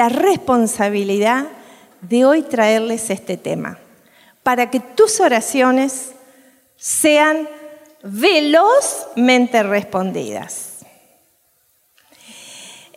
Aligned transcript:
la 0.00 0.08
responsabilidad 0.08 1.44
de 2.00 2.24
hoy 2.24 2.40
traerles 2.40 3.10
este 3.10 3.36
tema, 3.36 3.78
para 4.42 4.70
que 4.70 4.80
tus 4.80 5.20
oraciones 5.20 6.12
sean 6.78 7.46
velozmente 8.02 9.62
respondidas. 9.62 10.78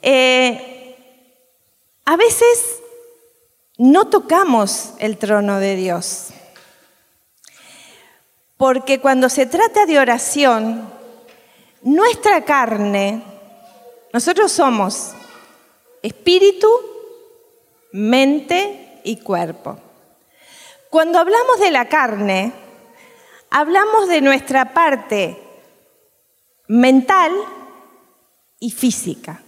Eh, 0.01 0.95
a 2.05 2.15
veces 2.15 2.79
no 3.77 4.07
tocamos 4.07 4.93
el 4.99 5.17
trono 5.17 5.59
de 5.59 5.75
Dios, 5.75 6.29
porque 8.55 9.01
cuando 9.01 9.27
se 9.27 9.45
trata 9.45 9.85
de 9.85 9.99
oración, 9.99 10.89
nuestra 11.81 12.45
carne, 12.45 13.21
nosotros 14.13 14.53
somos 14.53 15.11
espíritu, 16.01 16.92
mente 17.93 18.99
y 19.03 19.17
cuerpo. 19.17 19.77
Cuando 20.89 21.19
hablamos 21.19 21.59
de 21.59 21.71
la 21.71 21.85
carne, 21.85 22.51
hablamos 23.49 24.09
de 24.09 24.21
nuestra 24.21 24.73
parte 24.73 25.37
mental 26.67 27.31
y 28.59 28.71
física. 28.71 29.41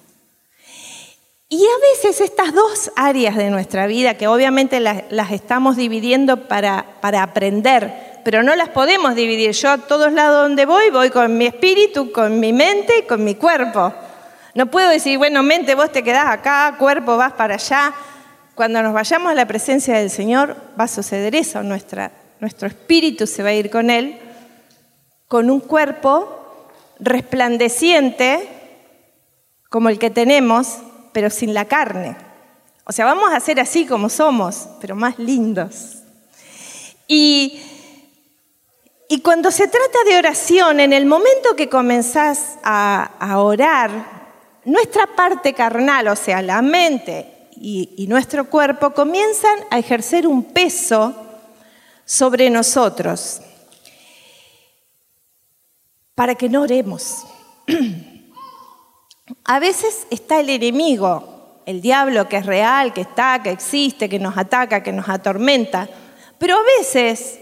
Y 1.48 1.64
a 1.64 1.94
veces 1.94 2.22
estas 2.22 2.54
dos 2.54 2.92
áreas 2.96 3.36
de 3.36 3.50
nuestra 3.50 3.88
vida, 3.88 4.16
que 4.16 4.28
obviamente 4.28 4.80
las, 4.80 5.32
estamos 5.32 5.76
dividiendo 5.76 6.48
para, 6.48 6.86
para, 7.02 7.24
aprender, 7.24 8.22
pero 8.24 8.44
no 8.44 8.56
las 8.56 8.70
podemos 8.70 9.16
dividir. 9.16 9.52
Yo 9.52 9.72
a 9.72 9.78
todos 9.78 10.12
lados 10.12 10.44
donde 10.44 10.66
voy, 10.66 10.90
voy 10.90 11.09
con 11.12 11.38
mi 11.38 11.46
espíritu, 11.46 12.12
con 12.12 12.40
mi 12.40 12.52
mente 12.52 13.00
y 13.00 13.04
con 13.04 13.24
mi 13.24 13.36
cuerpo. 13.36 13.94
No 14.56 14.68
puedo 14.68 14.90
decir, 14.90 15.18
bueno, 15.18 15.44
mente, 15.44 15.76
vos 15.76 15.92
te 15.92 16.04
quedás 16.04 16.28
acá, 16.28 16.76
cuerpo, 16.80 17.18
vas 17.18 17.34
para 17.34 17.56
allá. 17.56 17.94
Cuando 18.56 18.81
nos 18.81 18.94
vayamos 18.94 19.34
a 19.34 19.36
la 19.36 19.45
presencia 19.45 19.98
del 19.98 20.09
Señor, 20.09 20.56
va 20.80 20.86
a 20.86 20.88
suceder 20.88 21.36
eso. 21.36 21.61
Nuestra, 21.61 22.14
nuestro 22.39 22.70
espíritu 22.70 23.28
se 23.28 23.44
va 23.44 23.50
a 23.50 23.53
ir 23.53 23.70
con 23.70 23.89
Él, 23.89 24.17
con 25.28 25.50
un 25.52 25.59
cuerpo 25.59 26.72
resplandeciente, 26.97 28.47
como 29.69 29.90
el 29.90 30.00
que 30.00 30.09
tenemos, 30.09 30.78
pero 31.12 31.30
sin 31.30 31.53
la 31.53 31.66
carne. 31.66 32.16
O 32.85 32.94
sea, 32.94 33.03
vamos 33.03 33.34
a 33.34 33.41
ser 33.41 33.59
así 33.59 33.85
como 33.85 34.07
somos, 34.07 34.69
pero 34.80 34.96
más 34.96 35.19
lindos. 35.19 35.97
Y, 37.09 37.62
y 39.09 39.19
cuando 39.19 39.51
se 39.51 39.68
trata 39.68 39.97
de 40.07 40.18
oración, 40.18 40.80
en 40.80 40.94
el 40.94 41.06
momento 41.06 41.57
que 41.57 41.68
comenzás 41.68 42.57
a, 42.63 43.12
a 43.19 43.40
orar, 43.40 44.16
nuestra 44.63 45.07
parte 45.07 45.53
carnal, 45.53 46.07
o 46.07 46.16
sea, 46.16 46.41
la 46.41 46.62
mente 46.62 47.34
y, 47.58 48.06
nuestro 48.08 48.50
cuerpo, 48.50 48.92
comienzan 48.92 49.60
a 49.70 49.80
ejercer 49.80 50.28
un 50.28 50.44
peso 50.44 51.16
sobre 52.06 52.50
nosotros 52.50 53.42
para 56.14 56.36
que 56.36 56.50
no 56.50 56.62
oremos. 56.62 57.26
A 59.44 59.60
veces 59.60 60.06
está 60.12 60.40
el 60.40 60.50
enemigo, 60.50 61.62
el 61.66 61.82
diablo 61.82 62.30
que 62.30 62.38
es 62.38 62.46
real, 62.46 62.94
que 62.94 63.02
está, 63.02 63.42
que 63.42 63.50
existe, 63.50 64.08
que 64.08 64.20
nos 64.20 64.38
ataca, 64.38 64.84
que 64.84 64.92
nos 64.92 65.10
atormenta, 65.10 65.90
pero 66.38 66.56
a 66.58 66.64
veces 66.80 67.40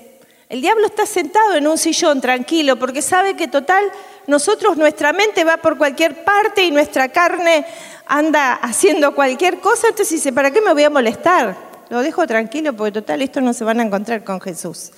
el 0.48 0.62
diablo 0.62 0.86
está 0.86 1.06
sentado 1.06 1.56
en 1.56 1.68
un 1.68 1.78
sillón 1.78 2.22
tranquilo 2.22 2.78
porque 2.78 3.02
sabe 3.02 3.36
que 3.36 3.48
total 3.48 3.84
nosotros, 4.28 4.78
nuestra 4.78 5.12
mente 5.12 5.44
va 5.44 5.58
por 5.58 5.78
cualquier 5.78 6.24
parte 6.24 6.64
y 6.64 6.72
nuestra 6.72 7.10
carne 7.10 7.66
anda 8.06 8.54
haciendo 8.54 9.16
cualquier 9.16 9.60
cosa, 9.60 9.88
entonces 9.88 10.12
dice, 10.12 10.34
¿para 10.34 10.52
qué 10.52 10.62
me 10.62 10.74
voy 10.74 10.84
a 10.84 10.90
molestar? 10.90 11.56
Lo 11.90 12.02
dejo 12.02 12.26
tranquilo 12.28 12.74
porque 12.74 12.92
total, 12.92 13.22
esto 13.22 13.42
no 13.42 13.54
se 13.54 13.64
van 13.64 13.80
a 13.80 13.84
encontrar 13.84 14.24
con 14.24 14.42
Jesús. 14.42 14.92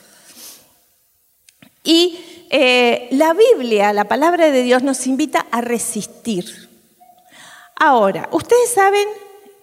Y 1.83 2.47
eh, 2.49 3.07
la 3.11 3.33
Biblia, 3.33 3.93
la 3.93 4.05
palabra 4.05 4.49
de 4.49 4.63
Dios, 4.63 4.81
nos 4.81 5.05
invita 5.07 5.45
a 5.51 5.61
resistir. 5.61 6.69
Ahora, 7.75 8.29
ustedes 8.31 8.73
saben 8.73 9.07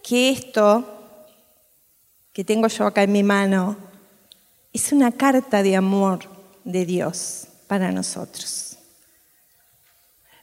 que 0.03 0.30
esto 0.30 0.84
que 2.32 2.44
tengo 2.44 2.69
yo 2.69 2.86
acá 2.86 3.03
en 3.03 3.12
mi 3.12 3.22
mano 3.22 3.76
es 4.72 4.92
una 4.92 5.12
carta 5.12 5.62
de 5.62 5.76
amor 5.76 6.20
de 6.64 6.86
Dios 6.86 7.48
para 7.66 7.92
nosotros. 7.92 8.76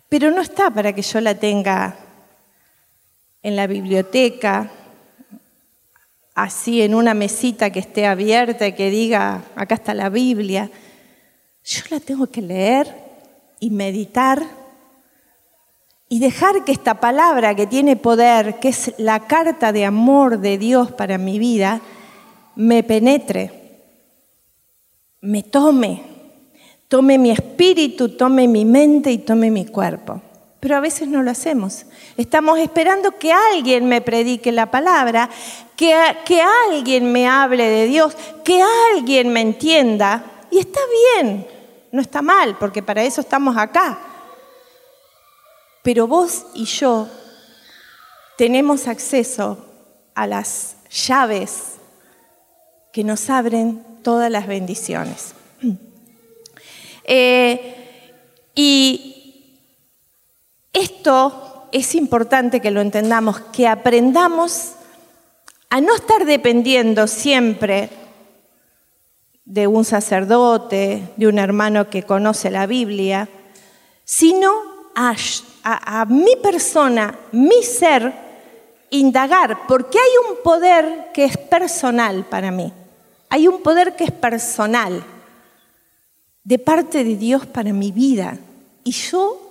Pero 0.07 0.31
no 0.31 0.41
está 0.41 0.71
para 0.71 0.93
que 0.93 1.01
yo 1.01 1.21
la 1.21 1.35
tenga 1.35 1.97
en 3.41 3.55
la 3.55 3.67
biblioteca, 3.67 4.71
así 6.35 6.81
en 6.81 6.95
una 6.95 7.13
mesita 7.13 7.69
que 7.69 7.79
esté 7.79 8.05
abierta 8.05 8.67
y 8.67 8.73
que 8.73 8.89
diga, 8.89 9.43
acá 9.55 9.75
está 9.75 9.93
la 9.93 10.09
Biblia. 10.09 10.69
Yo 11.63 11.81
la 11.89 11.99
tengo 11.99 12.27
que 12.27 12.41
leer 12.41 12.93
y 13.59 13.69
meditar 13.69 14.41
y 16.11 16.19
dejar 16.19 16.65
que 16.65 16.71
esta 16.71 16.95
palabra 16.95 17.53
que 17.53 17.67
tiene 17.67 17.95
poder, 17.95 18.59
que 18.59 18.69
es 18.69 18.93
la 18.97 19.27
carta 19.27 19.71
de 19.71 19.85
amor 19.85 20.39
de 20.39 20.57
Dios 20.57 20.91
para 20.91 21.19
mi 21.19 21.37
vida, 21.37 21.81
me 22.55 22.81
penetre, 22.83 23.51
me 25.21 25.43
tome, 25.43 26.01
tome 26.87 27.19
mi 27.19 27.29
espíritu, 27.29 28.09
tome 28.17 28.47
mi 28.47 28.65
mente 28.65 29.11
y 29.11 29.19
tome 29.19 29.51
mi 29.51 29.65
cuerpo. 29.65 30.21
Pero 30.59 30.75
a 30.75 30.81
veces 30.81 31.07
no 31.07 31.23
lo 31.23 31.31
hacemos. 31.31 31.85
Estamos 32.17 32.59
esperando 32.59 33.17
que 33.17 33.31
alguien 33.31 33.87
me 33.87 34.01
predique 34.01 34.51
la 34.51 34.69
palabra, 34.69 35.29
que, 35.75 35.95
que 36.25 36.41
alguien 36.69 37.11
me 37.11 37.27
hable 37.27 37.67
de 37.69 37.85
Dios, 37.85 38.15
que 38.43 38.61
alguien 38.93 39.31
me 39.31 39.41
entienda. 39.41 40.23
Y 40.51 40.59
está 40.59 40.81
bien, 41.15 41.47
no 41.91 42.01
está 42.01 42.21
mal, 42.21 42.57
porque 42.57 42.83
para 42.83 43.03
eso 43.03 43.21
estamos 43.21 43.55
acá. 43.55 43.99
Pero 45.81 46.07
vos 46.07 46.45
y 46.53 46.65
yo 46.65 47.07
tenemos 48.37 48.87
acceso 48.87 49.65
a 50.13 50.27
las 50.27 50.75
llaves 50.89 51.75
que 52.91 53.03
nos 53.03 53.29
abren 53.29 53.83
todas 54.03 54.31
las 54.31 54.47
bendiciones. 54.47 55.33
Eh, 57.11 58.11
y 58.53 59.18
esto 60.73 61.67
es 61.71 61.95
importante 61.95 62.61
que 62.61 62.71
lo 62.71 62.81
entendamos, 62.81 63.39
que 63.53 63.67
aprendamos 63.67 64.73
a 65.69 65.81
no 65.81 65.95
estar 65.95 66.25
dependiendo 66.25 67.07
siempre 67.07 67.89
de 69.45 69.67
un 69.67 69.85
sacerdote, 69.85 71.09
de 71.15 71.27
un 71.27 71.39
hermano 71.39 71.89
que 71.89 72.03
conoce 72.03 72.51
la 72.51 72.65
Biblia, 72.65 73.27
sino 74.03 74.51
a, 74.95 76.05
mi 76.07 76.35
persona, 76.41 77.17
mi 77.31 77.63
ser, 77.63 78.13
indagar, 78.91 79.67
porque 79.67 79.99
hay 79.99 80.29
un 80.29 80.43
poder 80.43 81.09
que 81.13 81.25
es 81.25 81.37
personal 81.37 82.25
para 82.25 82.51
mí, 82.51 82.73
hay 83.29 83.47
un 83.47 83.61
poder 83.61 83.95
que 83.95 84.05
es 84.05 84.11
personal 84.11 85.03
de 86.43 86.59
parte 86.59 87.03
de 87.03 87.15
Dios 87.15 87.45
para 87.45 87.71
mi 87.71 87.91
vida. 87.91 88.37
Y 88.83 88.91
yo 88.91 89.48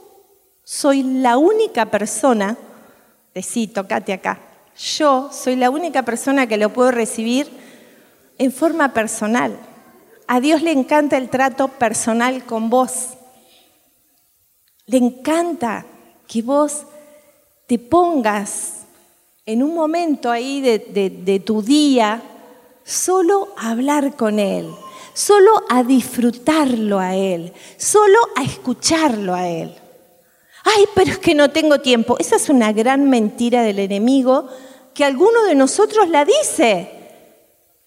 soy 0.70 1.02
la 1.02 1.38
única 1.38 1.86
persona, 1.86 2.54
decí, 3.34 3.68
tocate 3.68 4.12
acá, 4.12 4.38
yo 4.76 5.30
soy 5.32 5.56
la 5.56 5.70
única 5.70 6.02
persona 6.02 6.46
que 6.46 6.58
lo 6.58 6.74
puedo 6.74 6.90
recibir 6.90 7.48
en 8.36 8.52
forma 8.52 8.92
personal. 8.92 9.58
A 10.26 10.40
Dios 10.40 10.60
le 10.60 10.72
encanta 10.72 11.16
el 11.16 11.30
trato 11.30 11.68
personal 11.68 12.44
con 12.44 12.68
vos. 12.68 13.14
Le 14.84 14.98
encanta 14.98 15.86
que 16.26 16.42
vos 16.42 16.82
te 17.66 17.78
pongas 17.78 18.82
en 19.46 19.62
un 19.62 19.74
momento 19.74 20.30
ahí 20.30 20.60
de, 20.60 20.78
de 21.24 21.40
tu 21.40 21.62
día 21.62 22.20
solo 22.84 23.54
a 23.56 23.70
hablar 23.70 24.16
con 24.16 24.38
Él 24.38 24.70
solo 25.14 25.64
a 25.68 25.82
disfrutarlo 25.82 27.00
a 27.00 27.16
Él, 27.16 27.52
solo 27.76 28.18
a 28.36 28.44
escucharlo 28.44 29.34
a 29.34 29.48
Él. 29.48 29.74
Ay, 30.76 30.84
pero 30.94 31.12
es 31.12 31.18
que 31.18 31.34
no 31.34 31.50
tengo 31.50 31.80
tiempo. 31.80 32.16
Esa 32.18 32.36
es 32.36 32.50
una 32.50 32.72
gran 32.72 33.08
mentira 33.08 33.62
del 33.62 33.78
enemigo 33.78 34.48
que 34.92 35.04
alguno 35.04 35.44
de 35.44 35.54
nosotros 35.54 36.08
la 36.10 36.26
dice. 36.26 36.90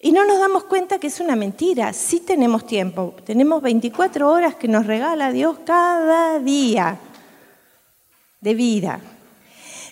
Y 0.00 0.10
no 0.10 0.24
nos 0.24 0.40
damos 0.40 0.64
cuenta 0.64 0.98
que 0.98 1.06
es 1.06 1.20
una 1.20 1.36
mentira. 1.36 1.92
Sí 1.92 2.18
tenemos 2.20 2.66
tiempo. 2.66 3.14
Tenemos 3.24 3.62
24 3.62 4.28
horas 4.28 4.56
que 4.56 4.66
nos 4.66 4.86
regala 4.86 5.30
Dios 5.30 5.58
cada 5.64 6.40
día 6.40 6.98
de 8.40 8.54
vida. 8.54 9.00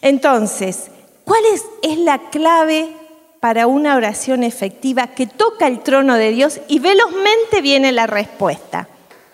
Entonces, 0.01 0.91
¿cuál 1.25 1.45
es, 1.55 1.65
es 1.83 1.97
la 1.99 2.31
clave 2.31 2.93
para 3.39 3.69
una 3.69 3.95
oración 3.95 4.43
efectiva 4.43 5.09
que 5.09 5.29
toca 5.29 5.69
el 5.69 5.81
trono 5.81 6.17
de 6.17 6.33
Dios 6.33 6.61
y 6.67 6.81
velozmente 6.81 7.61
viene 7.63 7.93
la 7.93 8.09
respuesta? 8.09 8.89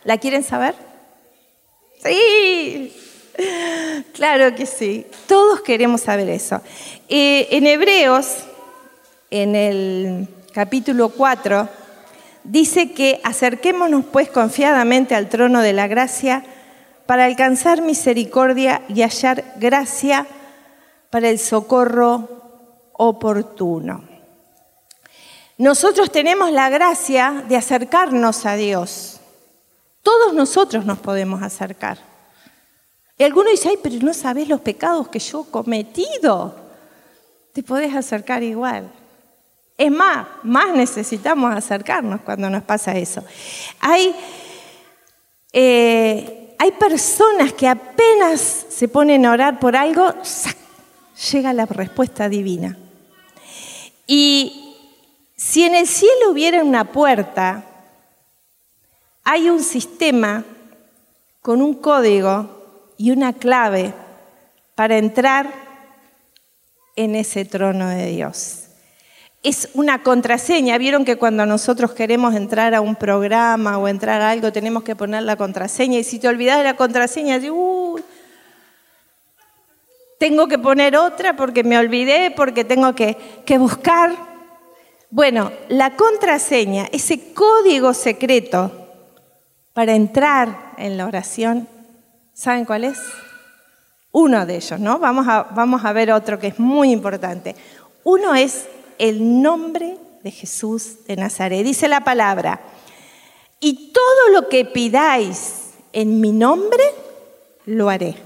¿La 0.04 0.18
quieren 0.18 0.44
saber? 0.44 0.74
Sí, 2.04 2.92
claro 4.12 4.54
que 4.54 4.66
sí. 4.66 5.06
Todos 5.26 5.60
queremos 5.60 6.02
saber 6.02 6.28
eso. 6.28 6.60
Eh, 7.08 7.48
en 7.50 7.66
Hebreos, 7.66 8.44
en 9.30 9.54
el 9.54 10.28
capítulo 10.52 11.10
4, 11.10 11.68
dice 12.44 12.92
que 12.92 13.20
acerquémonos 13.24 14.04
pues 14.06 14.28
confiadamente 14.30 15.14
al 15.14 15.28
trono 15.28 15.60
de 15.60 15.72
la 15.72 15.86
gracia 15.86 16.44
para 17.06 17.24
alcanzar 17.24 17.82
misericordia 17.82 18.82
y 18.88 19.02
hallar 19.02 19.44
gracia 19.56 20.26
para 21.10 21.28
el 21.28 21.38
socorro 21.38 22.28
oportuno. 22.92 24.04
Nosotros 25.58 26.10
tenemos 26.10 26.52
la 26.52 26.68
gracia 26.68 27.44
de 27.48 27.56
acercarnos 27.56 28.44
a 28.44 28.56
Dios. 28.56 29.20
Todos 30.02 30.34
nosotros 30.34 30.84
nos 30.84 30.98
podemos 30.98 31.42
acercar. 31.42 32.15
Y 33.18 33.24
alguno 33.24 33.50
dice, 33.50 33.70
ay, 33.70 33.78
pero 33.82 33.96
no 34.02 34.12
sabes 34.12 34.48
los 34.48 34.60
pecados 34.60 35.08
que 35.08 35.18
yo 35.18 35.46
he 35.48 35.50
cometido. 35.50 36.54
Te 37.52 37.62
podés 37.62 37.94
acercar 37.94 38.42
igual. 38.42 38.90
Es 39.78 39.90
más, 39.90 40.26
más 40.42 40.74
necesitamos 40.74 41.54
acercarnos 41.54 42.20
cuando 42.22 42.50
nos 42.50 42.62
pasa 42.62 42.96
eso. 42.96 43.22
Hay, 43.80 44.14
eh, 45.52 46.54
hay 46.58 46.70
personas 46.72 47.52
que 47.52 47.68
apenas 47.68 48.66
se 48.68 48.88
ponen 48.88 49.24
a 49.24 49.32
orar 49.32 49.60
por 49.60 49.76
algo, 49.76 50.12
llega 51.32 51.52
la 51.52 51.66
respuesta 51.66 52.28
divina. 52.28 52.76
Y 54.06 54.74
si 55.36 55.64
en 55.64 55.74
el 55.74 55.86
cielo 55.86 56.30
hubiera 56.30 56.62
una 56.62 56.92
puerta, 56.92 57.64
hay 59.24 59.50
un 59.50 59.62
sistema 59.62 60.44
con 61.42 61.60
un 61.60 61.74
código 61.74 62.55
y 62.96 63.10
una 63.10 63.32
clave 63.32 63.92
para 64.74 64.98
entrar 64.98 65.52
en 66.96 67.14
ese 67.14 67.44
trono 67.44 67.88
de 67.88 68.06
Dios 68.06 68.66
es 69.46 69.68
una 69.74 70.02
contraseña. 70.02 70.76
Vieron 70.76 71.04
que 71.04 71.16
cuando 71.16 71.46
nosotros 71.46 71.92
queremos 71.92 72.34
entrar 72.34 72.74
a 72.74 72.80
un 72.80 72.96
programa 72.96 73.78
o 73.78 73.86
entrar 73.86 74.20
a 74.20 74.30
algo, 74.30 74.50
tenemos 74.50 74.82
que 74.82 74.96
poner 74.96 75.22
la 75.22 75.36
contraseña. 75.36 76.00
Y 76.00 76.04
si 76.04 76.18
te 76.18 76.26
olvidas 76.26 76.58
de 76.58 76.64
la 76.64 76.74
contraseña, 76.74 77.40
tengo 80.18 80.48
que 80.48 80.58
poner 80.58 80.96
otra 80.96 81.36
porque 81.36 81.62
me 81.62 81.78
olvidé, 81.78 82.32
porque 82.32 82.64
tengo 82.64 82.92
que, 82.96 83.16
que 83.44 83.56
buscar. 83.56 84.16
Bueno, 85.10 85.52
la 85.68 85.94
contraseña, 85.94 86.88
ese 86.90 87.32
código 87.32 87.94
secreto 87.94 88.72
para 89.72 89.94
entrar 89.94 90.72
en 90.76 90.96
la 90.96 91.06
oración, 91.06 91.68
¿saben 92.36 92.66
cuál 92.66 92.84
es? 92.84 92.98
Uno 94.12 94.46
de 94.46 94.56
ellos, 94.56 94.78
¿no? 94.78 94.98
Vamos 94.98 95.26
a, 95.26 95.42
vamos 95.42 95.84
a 95.84 95.92
ver 95.92 96.12
otro 96.12 96.38
que 96.38 96.48
es 96.48 96.58
muy 96.58 96.92
importante. 96.92 97.56
Uno 98.04 98.34
es 98.34 98.66
el 98.98 99.42
nombre 99.42 99.96
de 100.22 100.30
Jesús 100.30 101.04
de 101.06 101.16
Nazaret. 101.16 101.64
Dice 101.64 101.88
la 101.88 102.04
palabra, 102.04 102.60
y 103.58 103.92
todo 103.92 104.28
lo 104.32 104.48
que 104.48 104.64
pidáis 104.64 105.70
en 105.92 106.20
mi 106.20 106.32
nombre, 106.32 106.82
lo 107.64 107.88
haré. 107.88 108.16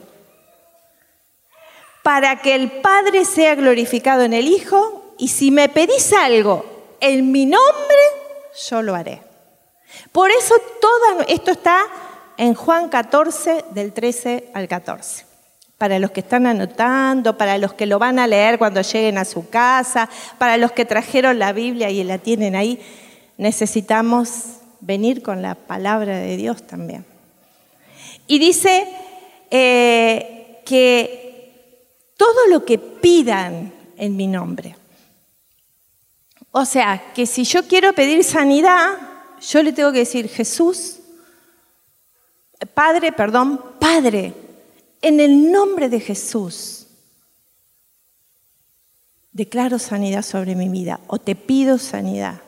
Para 2.02 2.42
que 2.42 2.54
el 2.54 2.70
Padre 2.80 3.24
sea 3.24 3.54
glorificado 3.54 4.22
en 4.22 4.32
el 4.32 4.48
Hijo, 4.48 5.14
y 5.18 5.28
si 5.28 5.50
me 5.50 5.68
pedís 5.68 6.12
algo 6.12 6.64
en 7.00 7.30
mi 7.30 7.46
nombre, 7.46 7.98
yo 8.68 8.82
lo 8.82 8.94
haré. 8.94 9.22
Por 10.12 10.30
eso 10.30 10.54
todo 10.80 11.24
esto 11.28 11.52
está 11.52 11.84
en 12.36 12.54
Juan 12.54 12.88
14, 12.88 13.64
del 13.72 13.92
13 13.92 14.50
al 14.54 14.68
14 14.68 15.30
para 15.80 15.98
los 15.98 16.10
que 16.10 16.20
están 16.20 16.46
anotando, 16.46 17.38
para 17.38 17.56
los 17.56 17.72
que 17.72 17.86
lo 17.86 17.98
van 17.98 18.18
a 18.18 18.26
leer 18.26 18.58
cuando 18.58 18.82
lleguen 18.82 19.16
a 19.16 19.24
su 19.24 19.48
casa, 19.48 20.10
para 20.36 20.58
los 20.58 20.72
que 20.72 20.84
trajeron 20.84 21.38
la 21.38 21.54
Biblia 21.54 21.88
y 21.88 22.04
la 22.04 22.18
tienen 22.18 22.54
ahí, 22.54 22.78
necesitamos 23.38 24.58
venir 24.80 25.22
con 25.22 25.40
la 25.40 25.54
palabra 25.54 26.18
de 26.18 26.36
Dios 26.36 26.66
también. 26.66 27.06
Y 28.26 28.38
dice 28.38 28.88
eh, 29.50 30.60
que 30.66 31.80
todo 32.18 32.48
lo 32.50 32.62
que 32.66 32.76
pidan 32.76 33.72
en 33.96 34.16
mi 34.16 34.26
nombre, 34.26 34.76
o 36.50 36.66
sea, 36.66 37.02
que 37.14 37.24
si 37.24 37.44
yo 37.44 37.66
quiero 37.66 37.94
pedir 37.94 38.22
sanidad, 38.22 38.98
yo 39.40 39.62
le 39.62 39.72
tengo 39.72 39.92
que 39.92 40.00
decir, 40.00 40.28
Jesús, 40.28 41.00
Padre, 42.66 43.12
perdón, 43.12 43.60
Padre, 43.78 44.34
en 45.02 45.20
el 45.20 45.50
nombre 45.50 45.88
de 45.88 46.00
Jesús, 46.00 46.86
declaro 49.32 49.78
sanidad 49.78 50.22
sobre 50.22 50.54
mi 50.54 50.68
vida 50.68 51.00
o 51.06 51.18
te 51.18 51.34
pido 51.34 51.78
sanidad. 51.78 52.40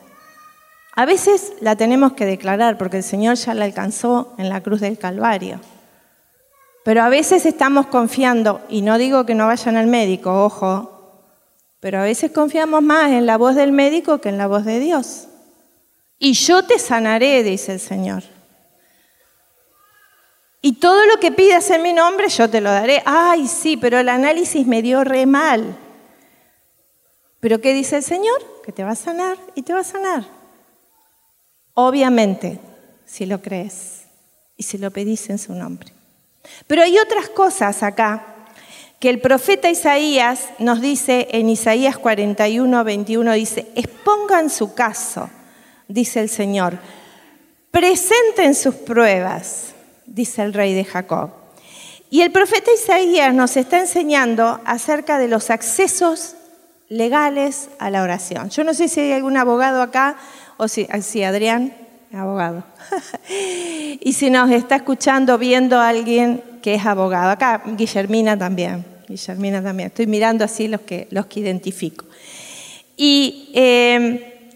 A 0.95 1.05
veces 1.05 1.53
la 1.59 1.75
tenemos 1.75 2.13
que 2.13 2.25
declarar 2.25 2.77
porque 2.77 2.97
el 2.97 3.03
Señor 3.03 3.35
ya 3.35 3.53
la 3.55 3.65
alcanzó 3.65 4.35
en 4.37 4.49
la 4.49 4.61
cruz 4.61 4.81
del 4.81 4.99
Calvario. 4.99 5.59
Pero 6.83 7.01
a 7.01 7.09
veces 7.09 7.45
estamos 7.45 7.87
confiando, 7.87 8.61
y 8.69 8.81
no 8.81 8.97
digo 8.97 9.25
que 9.25 9.35
no 9.35 9.47
vayan 9.47 9.77
al 9.77 9.87
médico, 9.87 10.43
ojo, 10.43 10.93
pero 11.79 11.99
a 11.99 12.03
veces 12.03 12.31
confiamos 12.31 12.81
más 12.81 13.11
en 13.11 13.25
la 13.25 13.37
voz 13.37 13.55
del 13.55 13.71
médico 13.71 14.19
que 14.19 14.29
en 14.29 14.37
la 14.37 14.47
voz 14.47 14.65
de 14.65 14.79
Dios. 14.79 15.27
Y 16.19 16.33
yo 16.33 16.63
te 16.63 16.77
sanaré, 16.77 17.41
dice 17.41 17.73
el 17.73 17.79
Señor. 17.79 18.23
Y 20.65 20.75
todo 20.75 21.05
lo 21.07 21.19
que 21.19 21.33
pidas 21.33 21.69
en 21.71 21.81
mi 21.81 21.91
nombre, 21.91 22.29
yo 22.29 22.49
te 22.49 22.61
lo 22.61 22.71
daré. 22.71 23.03
Ay, 23.05 23.49
sí, 23.49 23.75
pero 23.75 23.99
el 23.99 24.07
análisis 24.07 24.65
me 24.65 24.81
dio 24.81 25.03
re 25.03 25.25
mal. 25.25 25.77
Pero 27.41 27.59
¿qué 27.59 27.73
dice 27.73 27.97
el 27.97 28.03
Señor? 28.03 28.41
Que 28.63 28.71
te 28.71 28.85
va 28.85 28.91
a 28.91 28.95
sanar 28.95 29.37
y 29.55 29.63
te 29.63 29.73
va 29.73 29.81
a 29.81 29.83
sanar. 29.83 30.23
Obviamente, 31.73 32.61
si 33.05 33.25
lo 33.25 33.41
crees 33.41 34.03
y 34.55 34.63
si 34.63 34.77
lo 34.77 34.89
pedís 34.89 35.29
en 35.29 35.37
su 35.37 35.53
nombre. 35.53 35.91
Pero 36.65 36.81
hay 36.81 36.97
otras 36.97 37.27
cosas 37.27 37.83
acá 37.83 38.25
que 39.01 39.09
el 39.09 39.19
profeta 39.19 39.69
Isaías 39.69 40.45
nos 40.59 40.79
dice 40.79 41.27
en 41.31 41.49
Isaías 41.49 41.97
41, 41.97 42.85
21, 42.85 43.33
dice, 43.33 43.67
expongan 43.75 44.49
su 44.49 44.73
caso, 44.73 45.29
dice 45.89 46.21
el 46.21 46.29
Señor, 46.29 46.79
presenten 47.69 48.55
sus 48.55 48.75
pruebas 48.75 49.72
dice 50.13 50.43
el 50.43 50.53
rey 50.53 50.73
de 50.73 50.85
Jacob. 50.85 51.31
Y 52.09 52.21
el 52.21 52.31
profeta 52.31 52.71
Isaías 52.71 53.33
nos 53.33 53.57
está 53.57 53.79
enseñando 53.79 54.61
acerca 54.65 55.17
de 55.17 55.27
los 55.27 55.49
accesos 55.49 56.35
legales 56.87 57.69
a 57.79 57.89
la 57.89 58.03
oración. 58.03 58.51
Yo 58.51 58.63
no 58.63 58.75
sé 58.75 58.87
si 58.87 58.99
hay 58.99 59.13
algún 59.13 59.35
abogado 59.35 59.81
acá, 59.81 60.15
o 60.57 60.67
si, 60.67 60.87
si 61.01 61.23
Adrián, 61.23 61.73
abogado. 62.13 62.63
y 63.99 64.13
si 64.13 64.29
nos 64.29 64.51
está 64.51 64.75
escuchando, 64.75 65.39
viendo 65.39 65.79
a 65.79 65.89
alguien 65.89 66.43
que 66.61 66.75
es 66.75 66.85
abogado. 66.85 67.31
Acá, 67.31 67.63
Guillermina 67.65 68.37
también. 68.37 68.85
Guillermina 69.07 69.63
también. 69.63 69.87
Estoy 69.87 70.05
mirando 70.05 70.45
así 70.45 70.67
los 70.67 70.81
que, 70.81 71.07
los 71.09 71.25
que 71.25 71.39
identifico. 71.39 72.05
Y 72.95 73.49
eh, 73.55 74.51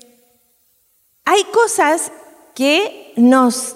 hay 1.25 1.43
cosas 1.45 2.11
que 2.53 3.06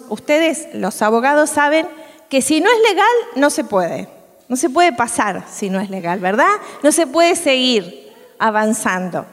ustedes, 0.10 0.68
los 0.74 1.02
abogados, 1.02 1.50
saben 1.50 1.88
que 2.30 2.42
si 2.42 2.62
no 2.62 2.70
es 2.70 2.90
legal, 2.90 3.08
no 3.36 3.50
se 3.50 3.64
puede. 3.64 4.08
No 4.48 4.56
se 4.56 4.70
puede 4.70 4.92
pasar 4.92 5.46
si 5.50 5.70
no 5.70 5.80
es 5.80 5.90
legal, 5.90 6.20
¿verdad? 6.20 6.52
No 6.84 6.92
se 6.92 7.08
puede 7.08 7.36
seguir 7.36 8.12
avanzando. 8.38 9.26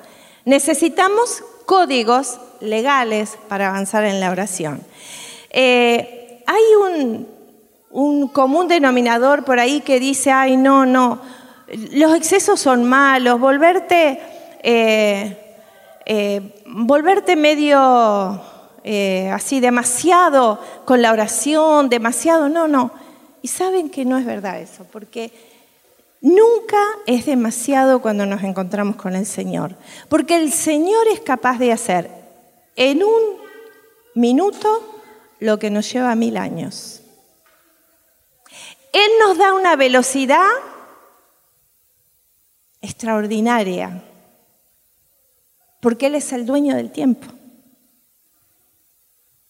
Necesitamos 0.45 1.43
códigos 1.67 2.39
legales 2.61 3.37
para 3.49 3.69
avanzar 3.69 4.05
en 4.05 4.21
la 4.21 4.31
oración. 4.31 4.83
Eh, 5.51 6.43
hay 6.47 6.63
un, 7.91 8.29
común 8.29 8.69
denominador 8.69 9.45
por 9.45 9.59
ahí 9.59 9.81
que 9.81 9.99
dice, 9.99 10.31
ay, 10.31 10.57
no, 10.57 10.87
no, 10.87 11.21
los 11.93 12.15
excesos 12.15 12.61
son 12.61 12.85
malos, 12.85 13.41
volverte, 13.41 14.21
eh, 14.63 15.37
eh, 16.07 16.63
volverte 16.67 17.35
medio 17.35 18.41
eh, 18.85 19.31
así 19.33 19.61
demasiado 19.61 20.61
con 20.85 21.03
la 21.03 21.13
oración, 21.13 21.89
demasiado, 21.89 22.49
no, 22.49 22.69
no. 22.69 22.91
Y 23.43 23.49
saben 23.49 23.91
que 23.91 24.05
no 24.05 24.19
es 24.19 24.27
verdad 24.27 24.61
eso, 24.61 24.87
porque 24.91 25.33
nunca 26.21 26.79
es 27.07 27.27
demasiado 27.27 28.01
cuando 28.01 28.27
nos 28.27 28.43
encontramos 28.43 28.97
con 28.97 29.15
el 29.15 29.27
Señor, 29.27 29.77
porque 30.09 30.37
el 30.37 30.53
Señor 30.53 31.07
es 31.13 31.21
capaz 31.21 31.59
de 31.59 31.73
hacer 31.73 32.11
en 32.77 33.03
un 33.03 33.39
minuto 34.15 34.95
lo 35.41 35.59
que 35.59 35.71
nos 35.71 35.91
lleva 35.93 36.15
mil 36.15 36.37
años. 36.37 37.03
Él 38.93 39.11
nos 39.21 39.39
da 39.39 39.55
una 39.55 39.77
velocidad 39.77 40.49
extraordinaria, 42.81 44.03
porque 45.81 46.07
Él 46.07 46.15
es 46.15 46.33
el 46.33 46.47
dueño 46.47 46.75
del 46.75 46.91
tiempo. 46.91 47.38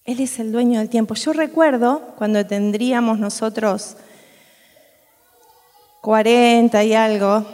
Él 0.09 0.21
es 0.21 0.39
el 0.39 0.51
dueño 0.53 0.79
del 0.79 0.89
tiempo. 0.89 1.15
Yo 1.17 1.35
recuerdo 1.35 2.01
cuando 2.17 2.47
tendríamos 2.47 3.19
nosotros 3.19 3.95
40 6.01 6.83
y 6.83 6.95
algo, 6.95 7.45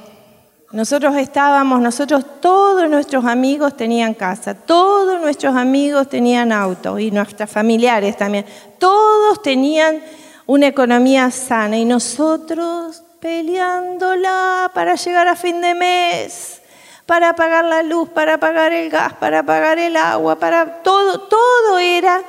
nosotros 0.71 1.17
estábamos, 1.17 1.81
nosotros 1.81 2.25
todos 2.41 2.89
nuestros 2.89 3.25
amigos 3.25 3.77
tenían 3.77 4.15
casa, 4.15 4.55
todos 4.55 5.21
nuestros 5.21 5.57
amigos 5.57 6.09
tenían 6.09 6.53
auto 6.53 6.97
y 7.01 7.11
nuestras 7.11 7.51
familiares 7.51 8.17
también, 8.17 8.47
todos 8.79 9.43
tenían 9.43 10.01
una 10.47 10.69
economía 10.69 11.33
sana 11.33 11.77
y 11.77 11.85
nosotros 11.85 13.03
peleándola 13.19 14.71
para 14.73 14.95
llegar 14.95 15.27
a 15.27 15.35
fin 15.35 15.61
de 15.61 15.75
mes, 15.75 16.63
para 17.05 17.35
pagar 17.35 17.65
la 17.65 17.83
luz, 17.83 18.11
para 18.11 18.39
pagar 18.39 18.73
el 18.73 18.91
gas, 18.91 19.15
para 19.15 19.43
pagar 19.43 19.81
el 19.81 19.97
agua, 19.97 20.39
para 20.39 20.85
todo, 20.85 21.19
todo 21.23 21.81
era. 21.81 22.23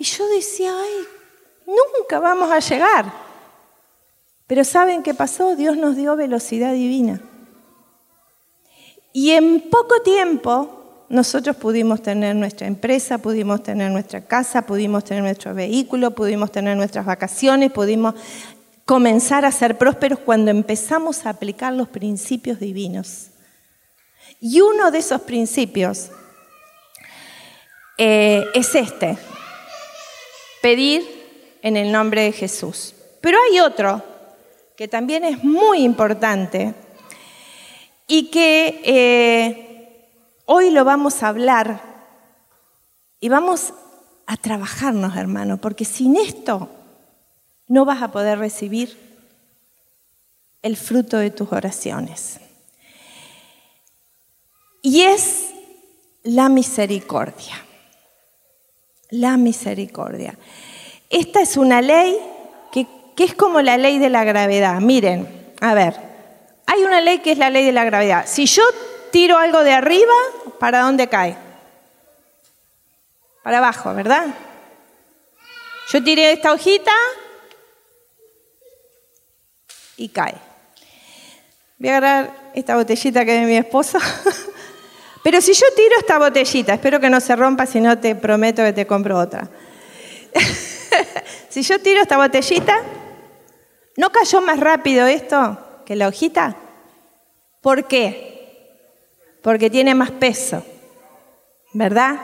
Y 0.00 0.04
yo 0.04 0.26
decía, 0.28 0.72
ay, 0.74 1.06
nunca 1.66 2.18
vamos 2.20 2.50
a 2.50 2.58
llegar. 2.58 3.12
Pero 4.46 4.64
¿saben 4.64 5.02
qué 5.02 5.12
pasó? 5.12 5.54
Dios 5.56 5.76
nos 5.76 5.94
dio 5.94 6.16
velocidad 6.16 6.72
divina. 6.72 7.20
Y 9.12 9.32
en 9.32 9.68
poco 9.68 10.00
tiempo 10.00 11.04
nosotros 11.10 11.54
pudimos 11.56 12.00
tener 12.00 12.34
nuestra 12.34 12.66
empresa, 12.66 13.18
pudimos 13.18 13.62
tener 13.62 13.90
nuestra 13.90 14.22
casa, 14.22 14.62
pudimos 14.62 15.04
tener 15.04 15.22
nuestro 15.22 15.52
vehículo, 15.52 16.12
pudimos 16.12 16.50
tener 16.50 16.78
nuestras 16.78 17.04
vacaciones, 17.04 17.70
pudimos 17.70 18.14
comenzar 18.86 19.44
a 19.44 19.52
ser 19.52 19.76
prósperos 19.76 20.18
cuando 20.20 20.50
empezamos 20.50 21.26
a 21.26 21.30
aplicar 21.30 21.74
los 21.74 21.88
principios 21.88 22.58
divinos. 22.58 23.26
Y 24.40 24.62
uno 24.62 24.90
de 24.90 24.98
esos 25.00 25.20
principios 25.20 26.10
eh, 27.98 28.46
es 28.54 28.74
este, 28.74 29.18
pedir 30.62 31.58
en 31.62 31.76
el 31.76 31.92
nombre 31.92 32.22
de 32.22 32.32
Jesús. 32.32 32.94
Pero 33.20 33.38
hay 33.50 33.60
otro 33.60 34.02
que 34.76 34.88
también 34.88 35.24
es 35.24 35.44
muy 35.44 35.82
importante 35.82 36.74
y 38.06 38.30
que 38.30 38.80
eh, 38.84 39.66
Hoy 40.52 40.70
lo 40.70 40.84
vamos 40.84 41.22
a 41.22 41.28
hablar 41.28 41.80
y 43.20 43.28
vamos 43.28 43.72
a 44.26 44.36
trabajarnos, 44.36 45.16
hermano, 45.16 45.58
porque 45.58 45.84
sin 45.84 46.16
esto 46.16 46.68
no 47.68 47.84
vas 47.84 48.02
a 48.02 48.10
poder 48.10 48.40
recibir 48.40 48.98
el 50.62 50.76
fruto 50.76 51.18
de 51.18 51.30
tus 51.30 51.52
oraciones. 51.52 52.40
Y 54.82 55.02
es 55.02 55.50
la 56.24 56.48
misericordia. 56.48 57.64
La 59.10 59.36
misericordia. 59.36 60.34
Esta 61.08 61.40
es 61.40 61.56
una 61.56 61.82
ley 61.82 62.16
que, 62.72 62.86
es 63.18 63.34
como 63.34 63.60
la 63.60 63.76
ley 63.76 63.98
de 63.98 64.08
la 64.08 64.24
gravedad. 64.24 64.80
Miren, 64.80 65.54
a 65.60 65.74
ver, 65.74 65.94
hay 66.66 66.82
una 66.82 67.00
ley 67.00 67.18
que 67.18 67.32
es 67.32 67.38
la 67.38 67.50
ley 67.50 67.64
de 67.64 67.72
la 67.72 67.84
gravedad. 67.84 68.24
Si 68.26 68.46
yo 68.46 68.62
tiro 69.10 69.36
algo 69.36 69.62
de 69.62 69.72
arriba, 69.72 70.14
¿para 70.58 70.80
dónde 70.80 71.08
cae? 71.08 71.36
Para 73.42 73.58
abajo, 73.58 73.92
¿verdad? 73.94 74.26
Yo 75.92 76.02
tiré 76.02 76.32
esta 76.32 76.52
hojita 76.52 76.92
y 79.96 80.08
cae. 80.08 80.36
Voy 81.78 81.88
a 81.88 81.96
agarrar 81.96 82.52
esta 82.54 82.76
botellita 82.76 83.24
que 83.24 83.34
es 83.34 83.40
de 83.40 83.46
mi 83.46 83.56
esposo. 83.56 83.98
Pero 85.22 85.40
si 85.40 85.52
yo 85.52 85.66
tiro 85.76 85.96
esta 85.98 86.18
botellita, 86.18 86.74
espero 86.74 87.00
que 87.00 87.10
no 87.10 87.20
se 87.20 87.36
rompa, 87.36 87.66
si 87.66 87.80
no 87.80 87.98
te 87.98 88.14
prometo 88.14 88.62
que 88.62 88.72
te 88.72 88.86
compro 88.86 89.18
otra. 89.18 89.48
si 91.48 91.62
yo 91.62 91.78
tiro 91.80 92.00
esta 92.00 92.16
botellita, 92.16 92.78
¿no 93.96 94.10
cayó 94.10 94.40
más 94.40 94.58
rápido 94.58 95.06
esto 95.06 95.58
que 95.84 95.96
la 95.96 96.08
hojita? 96.08 96.56
¿Por 97.60 97.86
qué? 97.86 98.30
porque 99.42 99.70
tiene 99.70 99.94
más 99.94 100.10
peso, 100.10 100.64
¿verdad? 101.72 102.16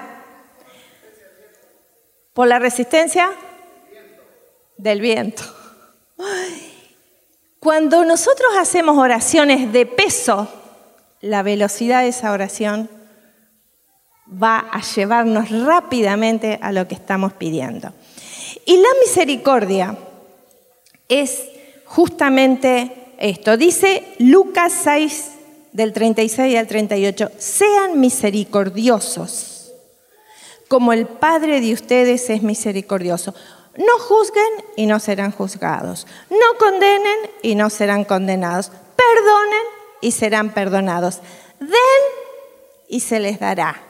Por 2.33 2.49
la 2.49 2.59
resistencia 2.59 3.31
del 4.77 5.01
viento. 5.01 5.43
Cuando 7.59 8.05
nosotros 8.05 8.51
hacemos 8.59 8.99
oraciones 8.99 9.73
de 9.73 9.87
peso, 9.87 10.49
la 11.21 11.43
velocidad 11.43 12.03
de 12.03 12.09
esa 12.09 12.33
oración 12.33 12.89
va 14.31 14.59
a 14.59 14.83
llevarnos 14.83 15.51
rápidamente 15.51 16.59
a 16.61 16.73
lo 16.73 16.89
que 16.89 16.95
estamos 16.95 17.33
pidiendo. 17.33 17.93
Y 18.65 18.77
la 18.77 18.89
misericordia 19.05 19.97
es 21.09 21.43
justamente 21.85 23.15
esto. 23.19 23.57
Dice 23.57 24.15
Lucas 24.19 24.73
6, 24.83 25.33
del 25.73 25.93
36 25.93 26.57
al 26.57 26.67
38, 26.67 27.31
sean 27.39 28.01
misericordiosos, 28.01 29.75
como 30.69 30.93
el 30.95 31.07
Padre 31.07 31.61
de 31.61 31.75
ustedes 31.75 32.31
es 32.31 32.43
misericordioso. 32.43 33.35
No 33.77 33.99
juzguen 33.99 34.65
y 34.75 34.87
no 34.87 34.99
serán 34.99 35.33
juzgados. 35.33 36.07
No 36.31 36.59
condenen 36.59 37.31
y 37.43 37.55
no 37.55 37.69
serán 37.69 38.05
condenados. 38.05 38.73
Perdonen 38.97 39.76
y 40.01 40.13
serán 40.13 40.51
perdonados. 40.51 41.21
Den 41.61 41.71
y 42.89 43.01
se 43.01 43.21
les 43.21 43.41
dará. 43.41 43.83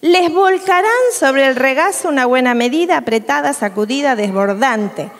Les 0.00 0.32
volcarán 0.32 0.90
sobre 1.12 1.46
el 1.46 1.56
regazo 1.56 2.08
una 2.08 2.26
buena 2.26 2.54
medida, 2.54 2.98
apretada, 2.98 3.52
sacudida, 3.52 4.16
desbordante. 4.16 5.10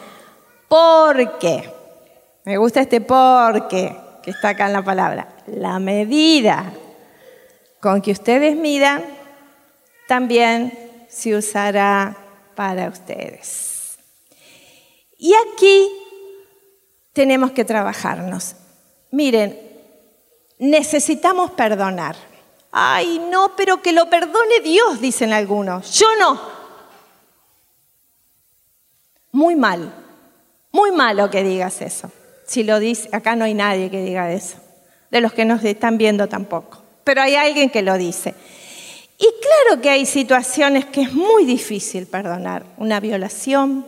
Porque, 0.67 1.71
me 2.43 2.57
gusta 2.57 2.81
este 2.81 3.01
porque, 3.01 3.95
que 4.21 4.31
está 4.31 4.49
acá 4.49 4.67
en 4.67 4.73
la 4.73 4.83
palabra 4.83 5.29
la 5.47 5.79
medida 5.79 6.71
con 7.79 8.01
que 8.01 8.11
ustedes 8.11 8.55
midan 8.55 9.05
también 10.07 11.05
se 11.07 11.35
usará 11.35 12.17
para 12.55 12.89
ustedes. 12.89 13.97
Y 15.17 15.33
aquí 15.33 15.91
tenemos 17.13 17.51
que 17.51 17.65
trabajarnos. 17.65 18.55
Miren, 19.11 19.64
necesitamos 20.59 21.51
perdonar. 21.51 22.15
Ay, 22.71 23.21
no, 23.29 23.55
pero 23.55 23.81
que 23.81 23.93
lo 23.93 24.09
perdone 24.09 24.59
Dios, 24.63 24.99
dicen 24.99 25.33
algunos. 25.33 25.91
Yo 25.97 26.07
no. 26.19 26.39
Muy 29.31 29.55
mal, 29.55 29.93
muy 30.71 30.91
malo 30.91 31.29
que 31.29 31.43
digas 31.43 31.81
eso. 31.81 32.11
Si 32.45 32.63
lo 32.63 32.79
dice, 32.79 33.09
acá 33.11 33.35
no 33.35 33.45
hay 33.45 33.53
nadie 33.53 33.89
que 33.89 34.01
diga 34.01 34.31
eso 34.31 34.57
de 35.15 35.21
los 35.21 35.33
que 35.33 35.45
nos 35.45 35.63
están 35.63 35.97
viendo 35.97 36.27
tampoco, 36.27 36.81
pero 37.05 37.21
hay 37.21 37.35
alguien 37.35 37.69
que 37.69 37.81
lo 37.81 37.97
dice. 37.97 38.35
Y 39.17 39.27
claro 39.41 39.81
que 39.81 39.89
hay 39.89 40.05
situaciones 40.05 40.85
que 40.85 41.03
es 41.03 41.13
muy 41.13 41.45
difícil 41.45 42.05
perdonar, 42.05 42.65
una 42.75 42.99
violación, 42.99 43.85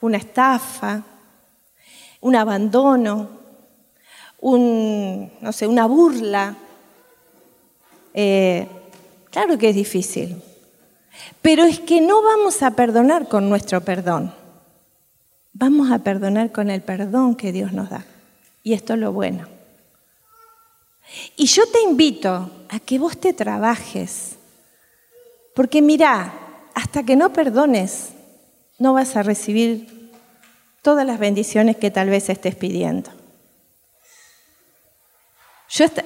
una 0.00 0.18
estafa, 0.18 1.02
un 2.20 2.36
abandono, 2.36 3.41
un, 4.42 5.32
no 5.40 5.52
sé, 5.52 5.66
una 5.66 5.86
burla. 5.86 6.54
Eh, 8.12 8.66
claro 9.30 9.56
que 9.56 9.70
es 9.70 9.74
difícil, 9.74 10.42
pero 11.40 11.64
es 11.64 11.80
que 11.80 12.02
no 12.02 12.22
vamos 12.22 12.62
a 12.62 12.72
perdonar 12.72 13.28
con 13.28 13.48
nuestro 13.48 13.80
perdón, 13.80 14.34
vamos 15.54 15.90
a 15.90 16.00
perdonar 16.00 16.52
con 16.52 16.68
el 16.68 16.82
perdón 16.82 17.36
que 17.36 17.52
Dios 17.52 17.72
nos 17.72 17.88
da. 17.88 18.04
Y 18.62 18.74
esto 18.74 18.94
es 18.94 19.00
lo 19.00 19.12
bueno. 19.12 19.48
Y 21.36 21.46
yo 21.46 21.62
te 21.66 21.80
invito 21.80 22.50
a 22.68 22.80
que 22.80 22.98
vos 22.98 23.18
te 23.18 23.32
trabajes, 23.32 24.36
porque 25.54 25.80
mira, 25.80 26.34
hasta 26.74 27.04
que 27.04 27.16
no 27.16 27.32
perdones, 27.32 28.10
no 28.78 28.92
vas 28.92 29.16
a 29.16 29.22
recibir 29.22 30.10
todas 30.82 31.06
las 31.06 31.18
bendiciones 31.18 31.76
que 31.76 31.90
tal 31.90 32.10
vez 32.10 32.28
estés 32.28 32.56
pidiendo. 32.56 33.21
Yo 35.72 35.86
esta, 35.86 36.04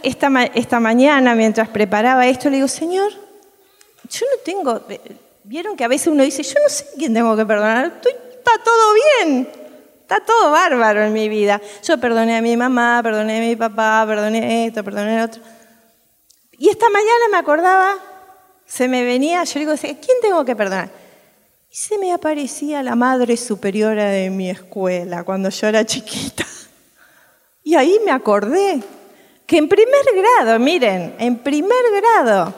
esta, 0.55 0.79
mañana, 0.79 1.35
mientras 1.35 1.69
preparaba 1.69 2.25
esto, 2.29 2.49
le 2.49 2.57
digo, 2.57 2.69
Señor, 2.69 3.11
yo 3.11 4.27
no 4.33 4.43
tengo, 4.45 4.81
vieron 5.43 5.77
que 5.77 5.83
a 5.83 5.89
veces 5.89 6.07
uno 6.07 6.23
dice, 6.23 6.45
yo 6.45 6.55
no 6.63 6.69
sé 6.69 6.87
quién 6.97 7.13
tengo 7.13 7.37
que 7.37 7.45
perdonar, 7.45 7.87
está 7.97 8.53
todo 8.65 8.95
bien, 8.95 9.49
está 10.03 10.21
todo 10.21 10.53
bárbaro 10.53 11.03
en 11.03 11.13
mi 11.13 11.29
vida. 11.29 11.61
Yo 11.83 11.99
perdoné 11.99 12.37
a 12.37 12.43
mi 12.43 12.57
mamá, 12.57 13.01
perdoné 13.03 13.39
a 13.39 13.41
mi 13.41 13.57
papá, 13.57 14.05
perdoné 14.07 14.67
esto, 14.67 14.85
perdoné 14.85 15.21
otro. 15.21 15.43
Y 16.53 16.69
esta 16.69 16.89
mañana 16.89 17.25
me 17.33 17.39
acordaba, 17.39 17.97
se 18.67 18.87
me 18.87 19.03
venía, 19.03 19.43
yo 19.43 19.59
digo, 19.59 19.73
¿quién 19.81 20.21
tengo 20.23 20.45
que 20.45 20.55
perdonar? 20.55 20.91
Y 21.69 21.75
se 21.75 21.99
me 21.99 22.13
aparecía 22.13 22.85
la 22.85 22.95
madre 22.95 23.37
superiora 23.37 24.11
de 24.11 24.31
mi 24.31 24.49
escuela 24.49 25.25
cuando 25.25 25.49
yo 25.49 25.67
era 25.67 25.85
chiquita. 25.85 26.47
Y 27.65 27.75
ahí 27.75 27.99
me 28.05 28.13
acordé 28.13 28.81
que 29.47 29.59
en 29.59 29.69
primer 29.69 30.05
grado, 30.15 30.59
miren, 30.59 31.15
en 31.19 31.39
primer 31.39 31.83
grado, 31.95 32.53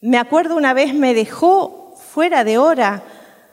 me 0.00 0.16
acuerdo 0.16 0.56
una 0.56 0.74
vez 0.74 0.94
me 0.94 1.12
dejó 1.12 1.94
fuera 2.12 2.44
de 2.44 2.56
hora 2.58 3.02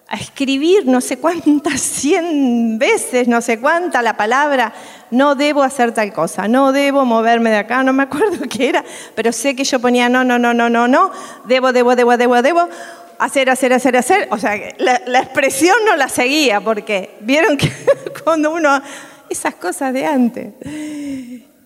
a 0.07 0.17
escribir 0.17 0.85
no 0.85 1.01
sé 1.01 1.17
cuántas, 1.17 1.81
cien 1.81 2.77
veces, 2.77 3.27
no 3.27 3.41
sé 3.41 3.59
cuánta 3.59 4.03
la 4.03 4.15
palabra, 4.15 4.73
no 5.09 5.33
debo 5.33 5.63
hacer 5.63 5.91
tal 5.91 6.13
cosa, 6.13 6.47
no 6.47 6.71
debo 6.71 7.03
moverme 7.05 7.49
de 7.49 7.57
acá, 7.57 7.83
no 7.83 7.93
me 7.93 8.03
acuerdo 8.03 8.45
qué 8.49 8.69
era, 8.69 8.85
pero 9.15 9.31
sé 9.31 9.55
que 9.55 9.63
yo 9.63 9.79
ponía 9.79 10.07
no, 10.07 10.23
no, 10.23 10.37
no, 10.37 10.53
no, 10.53 10.69
no, 10.69 10.87
no, 10.87 11.11
debo, 11.45 11.73
debo, 11.73 11.95
debo, 11.95 12.17
debo, 12.17 12.41
debo, 12.43 12.69
hacer, 13.17 13.49
hacer, 13.49 13.73
hacer, 13.73 13.97
hacer. 13.97 14.27
O 14.29 14.37
sea, 14.37 14.55
la, 14.77 15.01
la 15.07 15.19
expresión 15.19 15.75
no 15.85 15.95
la 15.95 16.09
seguía 16.09 16.61
porque 16.61 17.17
vieron 17.21 17.57
que 17.57 17.71
cuando 18.23 18.53
uno, 18.53 18.81
esas 19.29 19.55
cosas 19.55 19.93
de 19.93 20.05
antes. 20.05 20.53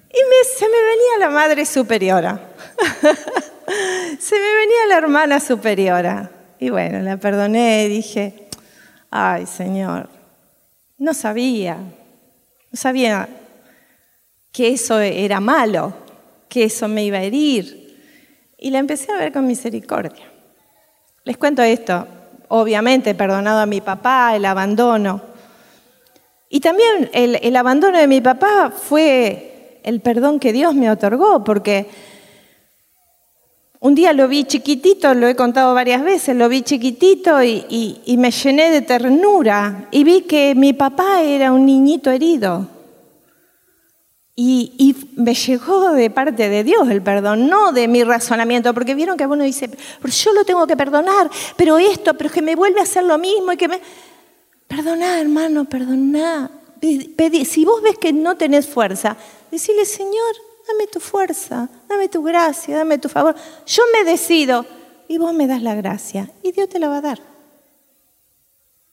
Y 0.10 0.18
se 0.58 0.66
me 0.66 0.82
venía 0.82 1.20
la 1.20 1.30
madre 1.30 1.66
superiora. 1.66 2.40
se 4.20 4.36
me 4.36 4.54
venía 4.54 4.86
la 4.88 4.98
hermana 4.98 5.40
superiora. 5.40 6.32
Y 6.60 6.70
bueno, 6.72 7.00
la 7.00 7.18
perdoné 7.18 7.86
y 7.86 7.90
dije, 7.90 8.48
ay 9.12 9.46
Señor, 9.46 10.10
no 10.98 11.14
sabía, 11.14 11.78
no 11.78 12.74
sabía 12.74 13.30
que 14.52 14.70
eso 14.70 15.00
era 15.00 15.40
malo, 15.40 15.94
que 16.50 16.66
eso 16.66 16.88
me 16.88 17.06
iba 17.06 17.20
a 17.20 17.24
herir. 17.24 17.78
Y 18.58 18.72
la 18.72 18.80
empecé 18.80 19.12
a 19.12 19.18
ver 19.18 19.32
con 19.32 19.48
misericordia. 19.48 20.26
Les 21.24 21.38
cuento 21.38 21.62
esto, 21.62 22.08
obviamente 22.50 23.12
he 23.12 23.16
perdonado 23.16 23.60
a 23.60 23.66
mi 23.66 23.80
papá, 23.80 24.36
el 24.36 24.44
abandono. 24.44 25.22
Y 26.50 26.60
también 26.60 27.10
el, 27.14 27.40
el 27.42 27.56
abandono 27.56 28.00
de 28.00 28.08
mi 28.08 28.20
papá 28.20 28.74
fue 28.76 29.49
el 29.84 30.02
perdón 30.02 30.40
que 30.40 30.54
Dios 30.54 30.76
me 30.76 30.92
otorgó, 30.92 31.44
porque 31.44 31.88
un 33.82 33.96
día 33.96 34.12
lo 34.12 34.28
vi 34.28 34.44
chiquitito, 34.44 35.14
lo 35.14 35.28
he 35.28 35.36
contado 35.36 35.74
varias 35.74 36.04
veces, 36.04 36.36
lo 36.36 36.50
vi 36.50 36.64
chiquitito 36.64 37.42
y, 37.42 38.16
me 38.18 38.30
llené 38.30 38.72
de 38.72 38.82
ternura 38.82 39.88
y 39.92 40.04
vi 40.04 40.22
que 40.24 40.54
mi 40.54 40.74
papá 40.74 41.22
era 41.22 41.54
un 41.54 41.66
niñito 41.66 42.12
herido. 42.12 42.68
Y, 44.36 44.96
me 45.16 45.34
llegó 45.34 45.92
de 45.92 46.10
parte 46.10 46.50
de 46.50 46.64
Dios 46.64 46.90
el 46.90 47.02
perdón, 47.02 47.48
no 47.48 47.72
de 47.72 47.88
mi 47.88 48.04
razonamiento, 48.04 48.74
porque 48.74 48.96
vieron 48.96 49.18
que 49.18 49.26
uno 49.26 49.44
dice, 49.44 49.70
pero 50.02 50.14
yo 50.14 50.34
lo 50.34 50.44
tengo 50.44 50.68
que 50.68 50.76
perdonar, 50.76 51.30
pero 51.56 51.78
esto, 51.78 52.14
pero 52.16 52.30
que 52.30 52.42
me 52.42 52.56
vuelve 52.56 52.82
a 52.82 52.84
hacer 52.84 53.04
lo 53.04 53.18
mismo 53.18 53.54
y 53.54 53.58
que 53.58 53.68
me... 53.68 53.80
Perdoná, 54.68 55.20
hermano, 55.20 55.66
perdoná. 55.66 56.52
Si 56.82 57.66
vos 57.66 57.82
ves 57.82 57.98
que 57.98 58.14
no 58.14 58.38
tenés 58.38 58.68
fuerza, 58.68 59.18
Decirle, 59.52 59.86
Señor, 59.86 60.36
dame 60.68 60.88
tu 60.88 61.00
fuerza, 61.00 61.70
dame 61.88 62.08
tu 62.08 62.22
gracia, 62.22 62.78
dame 62.78 62.98
tu 62.98 63.10
favor. 63.10 63.36
Yo 63.66 63.84
me 63.94 64.10
decido 64.10 64.66
y 65.08 65.18
vos 65.18 65.34
me 65.34 65.48
das 65.48 65.62
la 65.62 65.76
gracia 65.76 66.32
y 66.44 66.52
Dios 66.52 66.70
te 66.70 66.80
la 66.80 66.90
va 66.90 66.98
a 66.98 67.02
dar. 67.02 67.22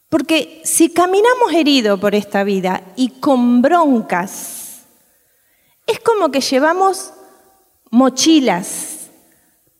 Porque 0.08 0.62
si 0.64 0.88
caminamos 0.90 1.52
heridos 1.52 2.00
por 2.00 2.14
esta 2.14 2.42
vida 2.44 2.82
y 2.96 3.08
con 3.20 3.60
broncas, 3.60 4.84
es 5.86 6.00
como 6.00 6.30
que 6.30 6.40
llevamos 6.40 7.12
mochilas, 7.90 9.10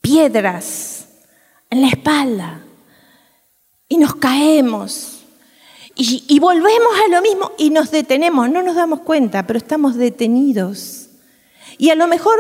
piedras 0.01 1.07
en 1.71 1.81
la 1.81 1.89
espalda 1.89 2.65
y 3.89 3.97
nos 3.97 4.15
caemos 4.17 5.16
y, 5.99 6.39
volvemos 6.41 6.93
a 7.05 7.09
lo 7.09 7.23
mismo 7.23 7.53
y 7.57 7.71
nos 7.71 7.91
detenemos, 7.91 8.51
no 8.51 8.63
nos 8.63 8.77
damos 8.77 9.01
cuenta, 9.01 9.47
pero 9.47 9.59
estamos 9.59 9.97
detenidos. 9.97 11.09
Y 11.79 11.89
a 11.89 11.95
lo 11.95 12.07
mejor, 12.07 12.39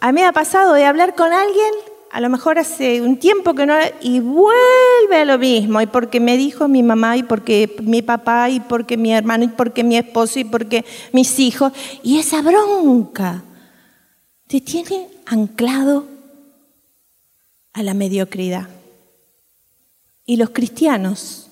a 0.00 0.12
mí 0.12 0.20
me 0.20 0.26
ha 0.26 0.32
pasado 0.32 0.74
de 0.74 0.84
hablar 0.84 1.14
con 1.14 1.32
alguien, 1.32 1.72
a 2.12 2.20
lo 2.20 2.28
mejor 2.28 2.58
hace 2.58 3.00
un 3.00 3.16
tiempo 3.18 3.54
que 3.54 3.64
no, 3.64 3.74
y 4.02 4.20
vuelve 4.20 5.16
a 5.16 5.24
lo 5.24 5.38
mismo, 5.38 5.80
y 5.80 5.86
porque 5.86 6.20
me 6.20 6.36
dijo 6.36 6.68
mi 6.68 6.82
mamá, 6.82 7.16
y 7.16 7.22
porque 7.22 7.74
mi 7.82 8.02
papá, 8.02 8.50
y 8.50 8.60
porque 8.60 8.98
mi 8.98 9.14
hermano, 9.14 9.44
y 9.44 9.48
porque 9.48 9.82
mi 9.82 9.96
esposo, 9.96 10.38
y 10.38 10.44
porque 10.44 10.84
mis 11.12 11.38
hijos, 11.38 11.72
y 12.02 12.18
esa 12.18 12.42
bronca 12.42 13.44
te 14.46 14.60
tiene 14.60 15.08
anclado 15.24 16.04
a 17.72 17.82
la 17.82 17.94
mediocridad. 17.94 18.68
Y 20.26 20.36
los 20.36 20.50
cristianos 20.50 21.47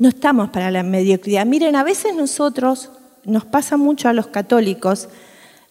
no 0.00 0.08
estamos 0.08 0.48
para 0.48 0.70
la 0.70 0.82
mediocridad. 0.82 1.44
Miren, 1.44 1.76
a 1.76 1.84
veces 1.84 2.16
nosotros, 2.16 2.90
nos 3.24 3.44
pasa 3.44 3.76
mucho 3.76 4.08
a 4.08 4.14
los 4.14 4.28
católicos, 4.28 5.10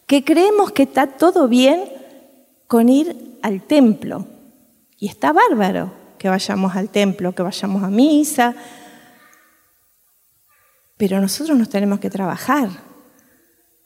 que 0.05 0.23
creemos 0.23 0.71
que 0.71 0.83
está 0.83 1.07
todo 1.07 1.47
bien 1.47 1.83
con 2.67 2.89
ir 2.89 3.39
al 3.41 3.63
templo. 3.63 4.27
Y 4.99 5.07
está 5.07 5.33
bárbaro 5.33 5.91
que 6.19 6.29
vayamos 6.29 6.75
al 6.75 6.89
templo, 6.89 7.33
que 7.33 7.41
vayamos 7.41 7.81
a 7.81 7.87
misa. 7.87 8.53
Pero 10.95 11.19
nosotros 11.19 11.57
nos 11.57 11.69
tenemos 11.69 11.99
que 11.99 12.11
trabajar. 12.11 12.69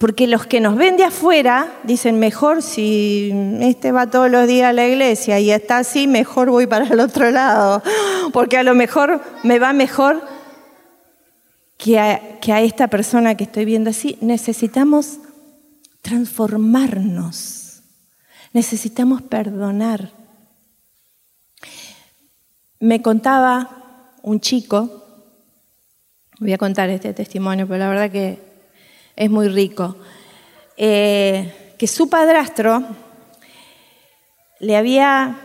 Porque 0.03 0.27
los 0.27 0.45
que 0.45 0.59
nos 0.59 0.75
ven 0.75 0.97
de 0.97 1.05
afuera 1.05 1.79
dicen, 1.85 2.19
mejor 2.19 2.61
si 2.61 3.31
este 3.61 3.93
va 3.93 4.09
todos 4.09 4.29
los 4.29 4.45
días 4.49 4.67
a 4.67 4.73
la 4.73 4.85
iglesia 4.85 5.39
y 5.39 5.49
está 5.49 5.77
así, 5.77 6.07
mejor 6.07 6.49
voy 6.49 6.67
para 6.67 6.87
el 6.87 6.99
otro 6.99 7.31
lado. 7.31 7.81
Porque 8.33 8.57
a 8.57 8.63
lo 8.63 8.75
mejor 8.75 9.21
me 9.43 9.59
va 9.59 9.71
mejor 9.71 10.21
que 11.77 11.99
a, 11.99 12.19
esta 12.61 12.89
persona 12.89 13.35
que 13.35 13.45
estoy 13.45 13.63
viendo 13.63 13.91
así, 13.91 14.17
necesitamos 14.19 15.19
transformarnos, 16.01 17.81
necesitamos 18.51 19.21
perdonar. 19.21 20.11
Me 22.81 23.01
contaba 23.01 24.11
un 24.21 24.41
chico, 24.41 25.05
voy 26.41 26.51
a 26.51 26.57
contar 26.57 26.89
este 26.89 27.13
testimonio, 27.13 27.65
pero 27.65 27.79
la 27.79 27.87
verdad 27.87 28.11
que 28.11 28.52
es 29.15 29.29
muy 29.29 29.47
rico, 29.47 29.95
eh, 30.77 31.75
que 31.77 31.87
su 31.87 32.09
padrastro 32.09 32.83
le 34.59 34.75
había 34.75 35.37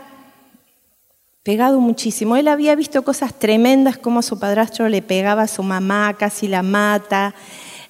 pegado 1.43 1.79
muchísimo. 1.79 2.35
Él 2.35 2.47
había 2.47 2.75
visto 2.75 3.03
cosas 3.03 3.33
tremendas 3.37 3.97
como 3.97 4.21
su 4.21 4.39
padrastro 4.39 4.89
le 4.89 5.01
pegaba 5.01 5.43
a 5.43 5.47
su 5.47 5.63
mamá, 5.63 6.15
casi 6.17 6.47
la 6.47 6.63
mata. 6.63 7.33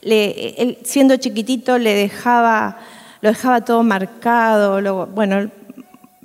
él, 0.02 0.78
siendo 0.84 1.18
chiquitito 1.18 1.78
le 1.78 1.94
dejaba, 1.94 2.78
lo 3.22 3.30
dejaba 3.30 3.62
todo 3.62 3.84
marcado. 3.84 5.08
bueno, 5.08 5.52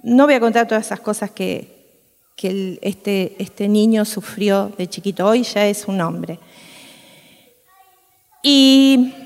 no 0.02 0.26
voy 0.26 0.34
a 0.34 0.40
contar 0.40 0.68
todas 0.68 0.86
esas 0.86 1.00
cosas 1.00 1.30
que, 1.30 1.72
este, 2.36 3.36
este 3.38 3.68
niño 3.68 4.04
sufrió 4.04 4.72
de 4.76 4.88
chiquito. 4.88 5.26
Hoy 5.26 5.42
ya 5.44 5.66
es 5.66 5.86
un 5.86 6.00
hombre. 6.00 6.38
Y 8.42 9.23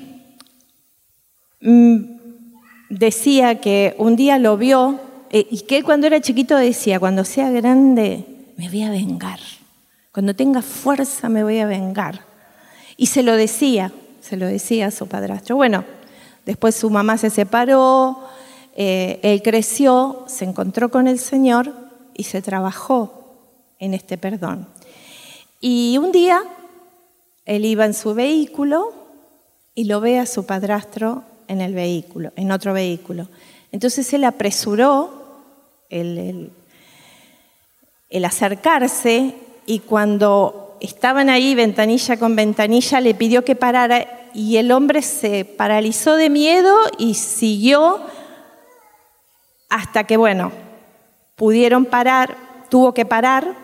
decía 1.61 3.59
que 3.59 3.95
un 3.97 4.15
día 4.15 4.39
lo 4.39 4.57
vio 4.57 4.99
eh, 5.29 5.47
y 5.49 5.61
que 5.61 5.77
él 5.77 5.83
cuando 5.83 6.07
era 6.07 6.21
chiquito 6.21 6.55
decía, 6.57 6.99
cuando 6.99 7.23
sea 7.23 7.51
grande 7.51 8.25
me 8.57 8.69
voy 8.69 8.83
a 8.83 8.89
vengar, 8.89 9.39
cuando 10.11 10.35
tenga 10.35 10.61
fuerza 10.61 11.29
me 11.29 11.43
voy 11.43 11.59
a 11.59 11.65
vengar. 11.65 12.25
Y 12.97 13.05
se 13.05 13.23
lo 13.23 13.35
decía, 13.35 13.93
se 14.21 14.35
lo 14.35 14.45
decía 14.45 14.87
a 14.87 14.91
su 14.91 15.07
padrastro. 15.07 15.55
Bueno, 15.55 15.85
después 16.45 16.75
su 16.75 16.89
mamá 16.89 17.17
se 17.17 17.29
separó, 17.29 18.19
eh, 18.75 19.19
él 19.23 19.41
creció, 19.41 20.25
se 20.27 20.45
encontró 20.45 20.89
con 20.89 21.07
el 21.07 21.19
Señor 21.19 21.73
y 22.13 22.23
se 22.23 22.41
trabajó 22.41 23.37
en 23.79 23.93
este 23.93 24.17
perdón. 24.17 24.67
Y 25.61 25.97
un 25.97 26.11
día 26.11 26.41
él 27.45 27.65
iba 27.65 27.85
en 27.85 27.93
su 27.93 28.13
vehículo 28.13 28.93
y 29.75 29.85
lo 29.85 30.01
ve 30.01 30.19
a 30.19 30.25
su 30.25 30.45
padrastro 30.45 31.23
en 31.49 31.59
el 31.59 31.73
vehículo, 31.73 32.31
en 32.37 32.53
otro 32.53 32.73
vehículo. 32.73 33.27
Entonces 33.73 34.13
él 34.13 34.23
apresuró 34.23 35.11
el, 35.89 36.51
acercarse 38.23 39.35
y 39.65 39.79
cuando 39.79 40.77
estaban 40.79 41.29
ahí 41.29 41.53
ventanilla 41.55 42.17
con 42.17 42.37
ventanilla 42.37 43.01
le 43.01 43.13
pidió 43.13 43.43
que 43.43 43.55
parara 43.55 44.29
y 44.33 44.55
el 44.55 44.71
hombre 44.71 45.01
se 45.01 45.43
paralizó 45.43 46.15
de 46.15 46.29
miedo 46.29 46.73
y 46.97 47.15
siguió 47.15 47.99
hasta 49.67 50.05
que, 50.05 50.15
bueno, 50.15 50.53
pudieron 51.35 51.83
parar 51.83 52.49
tuvo 52.69 52.93
que 52.93 53.05
parar 53.05 53.55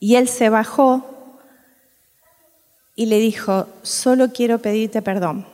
y 0.00 0.16
él 0.16 0.28
se 0.28 0.48
bajó 0.48 1.04
y 2.96 3.06
le 3.06 3.18
dijo, 3.18 3.66
solo 3.82 4.32
quiero 4.32 4.58
pedirte 4.58 5.02
perdón. 5.02 5.46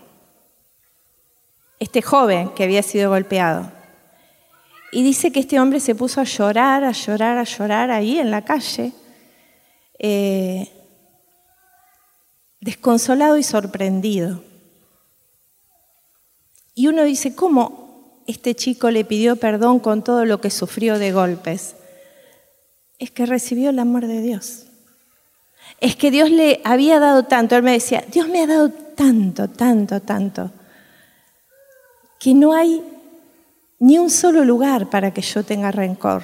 Este 1.79 2.03
joven 2.03 2.51
que 2.51 2.65
había 2.65 2.83
sido 2.83 3.11
golpeado. 3.11 3.71
Y 4.93 5.03
dice 5.03 5.31
que 5.33 5.41
este 5.41 5.61
hombre 5.61 5.81
se 5.81 5.95
puso 5.95 6.21
a 6.21 6.25
llorar, 6.25 6.85
a 6.85 6.93
llorar, 6.93 7.39
a 7.39 7.45
llorar 7.45 7.91
ahí 7.91 8.19
en 8.19 8.31
la 8.31 8.43
calle, 8.43 8.93
eh, 9.99 10.71
desconsolado 12.61 13.37
y 13.37 13.43
sorprendido. 13.43 14.43
Y 16.75 16.89
uno 16.89 17.05
dice, 17.05 17.35
¿cómo 17.35 18.23
este 18.27 18.55
chico 18.55 18.91
le 18.91 19.05
pidió 19.05 19.37
perdón 19.37 19.81
con 19.81 20.05
todo 20.05 20.25
lo 20.25 20.41
que 20.41 20.51
sufrió 20.51 20.99
de 20.99 21.13
golpes? 21.13 21.77
Es 22.99 23.11
que 23.11 23.27
recibió 23.27 23.71
el 23.71 23.79
amor 23.79 24.07
de 24.07 24.21
Dios. 24.21 24.67
Es 25.81 25.97
que 25.97 26.11
Dios 26.11 26.31
le 26.31 26.61
había 26.65 27.01
dado 27.01 27.25
tanto. 27.25 27.57
Él 27.57 27.63
me 27.63 27.73
decía, 27.73 28.05
Dios 28.11 28.29
me 28.29 28.43
ha 28.43 28.47
dado 28.47 28.71
tanto, 28.71 29.49
tanto, 29.49 30.01
tanto, 30.01 30.51
que 32.19 32.35
no 32.35 32.53
hay 32.53 32.83
ni 33.79 33.99
un 33.99 34.11
solo 34.11 34.45
lugar 34.45 34.89
para 34.89 35.13
que 35.13 35.23
yo 35.23 35.45
tenga 35.45 35.71
rencor. 35.71 36.23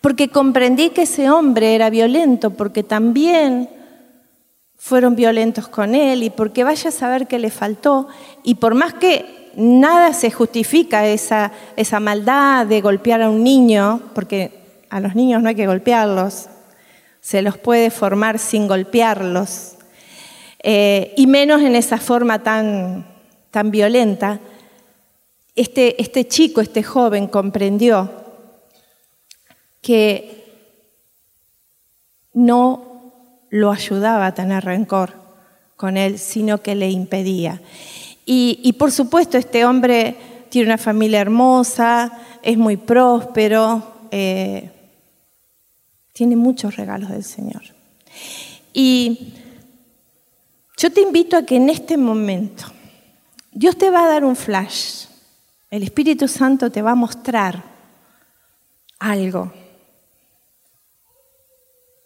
Porque 0.00 0.28
comprendí 0.28 0.90
que 0.90 1.02
ese 1.02 1.30
hombre 1.30 1.74
era 1.74 1.90
violento, 1.90 2.50
porque 2.50 2.82
también 2.82 3.68
fueron 4.76 5.16
violentos 5.16 5.68
con 5.68 5.94
él 5.94 6.22
y 6.22 6.30
porque 6.30 6.64
vaya 6.64 6.88
a 6.88 6.92
saber 6.92 7.26
que 7.26 7.38
le 7.38 7.50
faltó. 7.50 8.08
Y 8.44 8.56
por 8.56 8.74
más 8.74 8.94
que 8.94 9.50
nada 9.56 10.12
se 10.12 10.30
justifica 10.30 11.06
esa, 11.06 11.50
esa 11.76 11.98
maldad 12.00 12.66
de 12.66 12.80
golpear 12.80 13.22
a 13.22 13.30
un 13.30 13.42
niño, 13.42 14.00
porque 14.14 14.84
a 14.88 15.00
los 15.00 15.14
niños 15.14 15.42
no 15.42 15.48
hay 15.48 15.56
que 15.56 15.66
golpearlos, 15.66 16.48
se 17.20 17.42
los 17.42 17.58
puede 17.58 17.90
formar 17.90 18.38
sin 18.38 18.68
golpearlos, 18.68 19.74
eh, 20.62 21.12
y 21.16 21.26
menos 21.26 21.62
en 21.62 21.74
esa 21.74 21.98
forma 21.98 22.42
tan, 22.42 23.06
tan 23.50 23.70
violenta. 23.70 24.40
Este, 25.58 26.00
este 26.00 26.28
chico, 26.28 26.60
este 26.60 26.84
joven 26.84 27.26
comprendió 27.26 28.08
que 29.82 30.44
no 32.32 33.12
lo 33.50 33.72
ayudaba 33.72 34.26
a 34.26 34.34
tener 34.34 34.64
rencor 34.64 35.14
con 35.74 35.96
él, 35.96 36.20
sino 36.20 36.62
que 36.62 36.76
le 36.76 36.88
impedía. 36.90 37.60
Y, 38.24 38.72
por 38.78 38.92
supuesto, 38.92 39.36
este 39.36 39.64
hombre 39.64 40.16
tiene 40.48 40.68
una 40.68 40.78
familia 40.78 41.22
hermosa, 41.22 42.12
es 42.40 42.56
muy 42.56 42.76
próspero, 42.76 44.06
eh, 44.12 44.70
tiene 46.12 46.36
muchos 46.36 46.76
regalos 46.76 47.10
del 47.10 47.24
Señor. 47.24 47.62
Y 48.72 49.32
yo 50.76 50.92
te 50.92 51.00
invito 51.00 51.36
a 51.36 51.42
que 51.42 51.56
en 51.56 51.68
este 51.68 51.96
momento 51.96 52.66
Dios 53.50 53.76
te 53.76 53.90
va 53.90 54.04
a 54.04 54.08
dar 54.08 54.24
un 54.24 54.36
flash. 54.36 55.07
El 55.70 55.82
Espíritu 55.82 56.28
Santo 56.28 56.70
te 56.70 56.82
va 56.82 56.92
a 56.92 56.96
mostrar 56.96 57.62
algo 58.98 59.52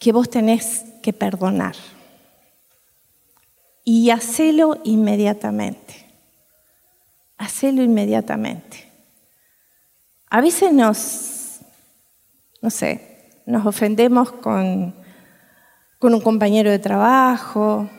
que 0.01 0.13
vos 0.13 0.29
tenés 0.29 0.85
que 1.03 1.13
perdonar. 1.13 1.77
Y 3.85 4.11
hacelo 4.11 4.81
inmediatamente 4.85 6.03
hacelo 7.43 7.83
inmediatamente. 7.83 8.89
A 10.31 10.41
veces 10.41 10.73
nos, 10.73 11.61
no 12.61 12.71
sé, 12.71 13.41
nos 13.47 13.67
ofendemos 13.67 14.31
con, 14.31 14.95
con 15.99 16.15
un 16.15 16.21
compañero 16.21 16.71
de 16.71 16.79
trabajo, 16.79 17.91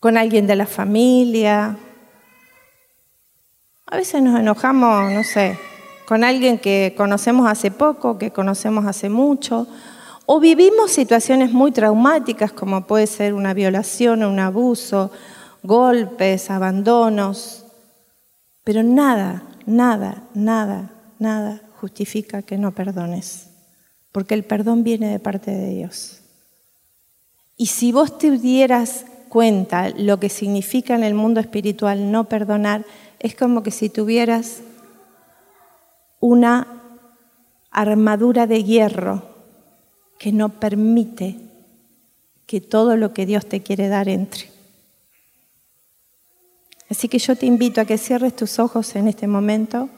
con 0.00 0.18
alguien 0.18 0.46
de 0.46 0.56
la 0.56 0.66
familia. 0.66 1.78
A 3.88 3.96
veces 3.96 4.20
nos 4.20 4.38
enojamos, 4.40 5.12
no 5.12 5.22
sé, 5.22 5.56
con 6.06 6.24
alguien 6.24 6.58
que 6.58 6.94
conocemos 6.96 7.48
hace 7.48 7.70
poco, 7.70 8.18
que 8.18 8.32
conocemos 8.32 8.84
hace 8.84 9.08
mucho, 9.08 9.68
o 10.26 10.40
vivimos 10.40 10.90
situaciones 10.90 11.52
muy 11.52 11.70
traumáticas 11.70 12.50
como 12.50 12.84
puede 12.84 13.06
ser 13.06 13.32
una 13.32 13.54
violación, 13.54 14.24
un 14.24 14.40
abuso, 14.40 15.12
golpes, 15.62 16.50
abandonos. 16.50 17.64
Pero 18.64 18.82
nada, 18.82 19.44
nada, 19.66 20.24
nada, 20.34 20.90
nada 21.20 21.60
justifica 21.80 22.42
que 22.42 22.58
no 22.58 22.72
perdones, 22.72 23.50
porque 24.10 24.34
el 24.34 24.42
perdón 24.42 24.82
viene 24.82 25.10
de 25.10 25.20
parte 25.20 25.52
de 25.52 25.68
Dios. 25.70 26.22
Y 27.56 27.66
si 27.66 27.92
vos 27.92 28.18
te 28.18 28.32
dieras 28.32 29.06
cuenta 29.28 29.90
lo 29.90 30.18
que 30.18 30.28
significa 30.28 30.96
en 30.96 31.04
el 31.04 31.14
mundo 31.14 31.38
espiritual 31.38 32.10
no 32.10 32.24
perdonar, 32.24 32.84
es 33.18 33.34
como 33.34 33.62
que 33.62 33.70
si 33.70 33.88
tuvieras 33.88 34.60
una 36.20 36.66
armadura 37.70 38.46
de 38.46 38.64
hierro 38.64 39.22
que 40.18 40.32
no 40.32 40.48
permite 40.48 41.36
que 42.46 42.60
todo 42.60 42.96
lo 42.96 43.12
que 43.12 43.26
Dios 43.26 43.46
te 43.46 43.62
quiere 43.62 43.88
dar 43.88 44.08
entre. 44.08 44.50
Así 46.88 47.08
que 47.08 47.18
yo 47.18 47.36
te 47.36 47.46
invito 47.46 47.80
a 47.80 47.84
que 47.84 47.98
cierres 47.98 48.36
tus 48.36 48.58
ojos 48.58 48.94
en 48.94 49.08
este 49.08 49.26
momento 49.26 49.88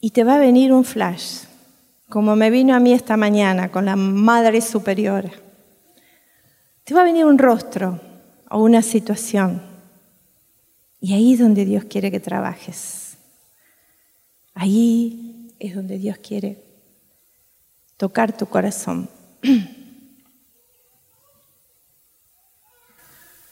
y 0.00 0.10
te 0.10 0.24
va 0.24 0.36
a 0.36 0.38
venir 0.38 0.72
un 0.72 0.84
flash, 0.84 1.44
como 2.08 2.36
me 2.36 2.50
vino 2.50 2.74
a 2.74 2.80
mí 2.80 2.92
esta 2.92 3.16
mañana 3.16 3.70
con 3.70 3.86
la 3.86 3.96
Madre 3.96 4.60
Superior. 4.60 5.30
Te 6.84 6.94
va 6.94 7.00
a 7.00 7.04
venir 7.04 7.24
un 7.24 7.38
rostro 7.38 8.09
o 8.50 8.58
una 8.58 8.82
situación. 8.82 9.62
Y 11.00 11.14
ahí 11.14 11.32
es 11.34 11.38
donde 11.38 11.64
Dios 11.64 11.84
quiere 11.84 12.10
que 12.10 12.20
trabajes. 12.20 13.16
Ahí 14.52 15.54
es 15.58 15.74
donde 15.74 15.96
Dios 15.96 16.18
quiere 16.18 16.62
tocar 17.96 18.36
tu 18.36 18.44
corazón. 18.46 19.08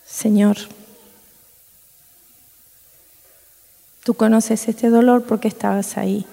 Señor, 0.05 0.57
tú 4.05 4.15
conoces 4.15 4.69
este 4.69 4.91
dolor 4.91 5.25
porque 5.25 5.49
estabas 5.49 5.97
ahí. 5.97 6.27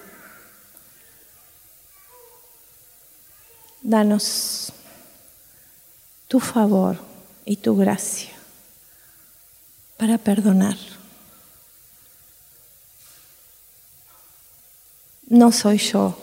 Danos 3.84 4.74
tu 6.28 6.40
favor 6.40 6.98
y 7.46 7.58
tu 7.58 7.78
gracia 7.78 8.35
para 9.98 10.18
perdonar. 10.18 10.78
No 15.28 15.52
soy 15.52 15.78
yo 15.78 16.18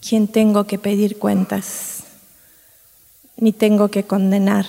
quien 0.00 0.28
tengo 0.28 0.66
que 0.66 0.78
pedir 0.78 1.18
cuentas, 1.18 2.04
ni 3.36 3.52
tengo 3.52 3.90
que 3.90 4.04
condenar 4.04 4.66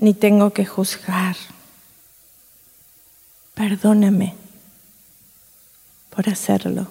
ni 0.00 0.14
tengo 0.14 0.50
que 0.50 0.64
juzgar. 0.64 1.36
Perdóname 3.54 4.34
por 6.08 6.28
hacerlo 6.28 6.88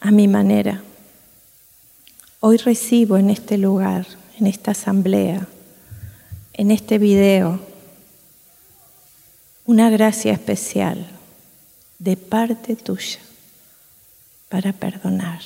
a 0.00 0.10
mi 0.10 0.26
manera. 0.26 0.82
Hoy 2.40 2.56
recibo 2.56 3.18
en 3.18 3.30
este 3.30 3.58
lugar, 3.58 4.06
en 4.38 4.46
esta 4.46 4.70
asamblea, 4.70 5.46
en 6.54 6.70
este 6.70 6.98
video, 6.98 7.60
una 9.66 9.90
gracia 9.90 10.32
especial 10.32 11.06
de 11.98 12.16
parte 12.16 12.76
tuya 12.76 13.18
para 14.48 14.72
perdonar. 14.72 15.40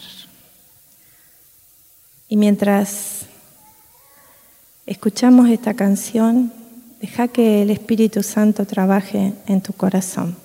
Y 2.28 2.36
mientras 2.36 3.26
escuchamos 4.84 5.48
esta 5.48 5.72
canción, 5.74 6.52
deja 7.00 7.28
que 7.28 7.62
el 7.62 7.70
Espíritu 7.70 8.22
Santo 8.22 8.66
trabaje 8.66 9.32
en 9.46 9.62
tu 9.62 9.72
corazón. 9.72 10.36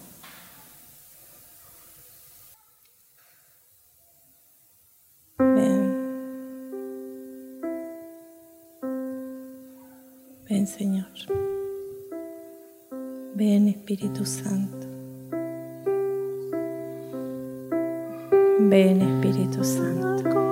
Espíritu 13.93 14.25
Santo. 14.25 14.87
Ven, 18.59 19.01
Espíritu 19.01 19.63
Santo. 19.63 20.42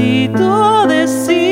Necesito 0.00 0.86
decirte 0.86 1.49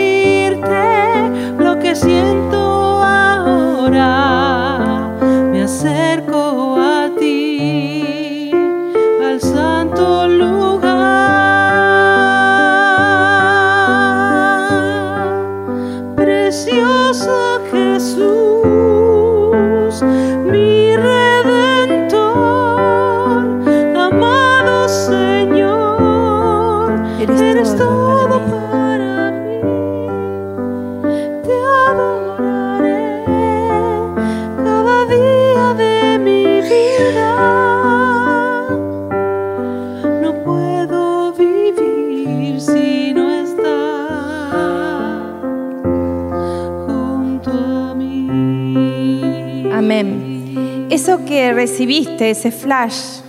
recibiste, 51.68 52.30
ese 52.30 52.50
flash, 52.50 53.20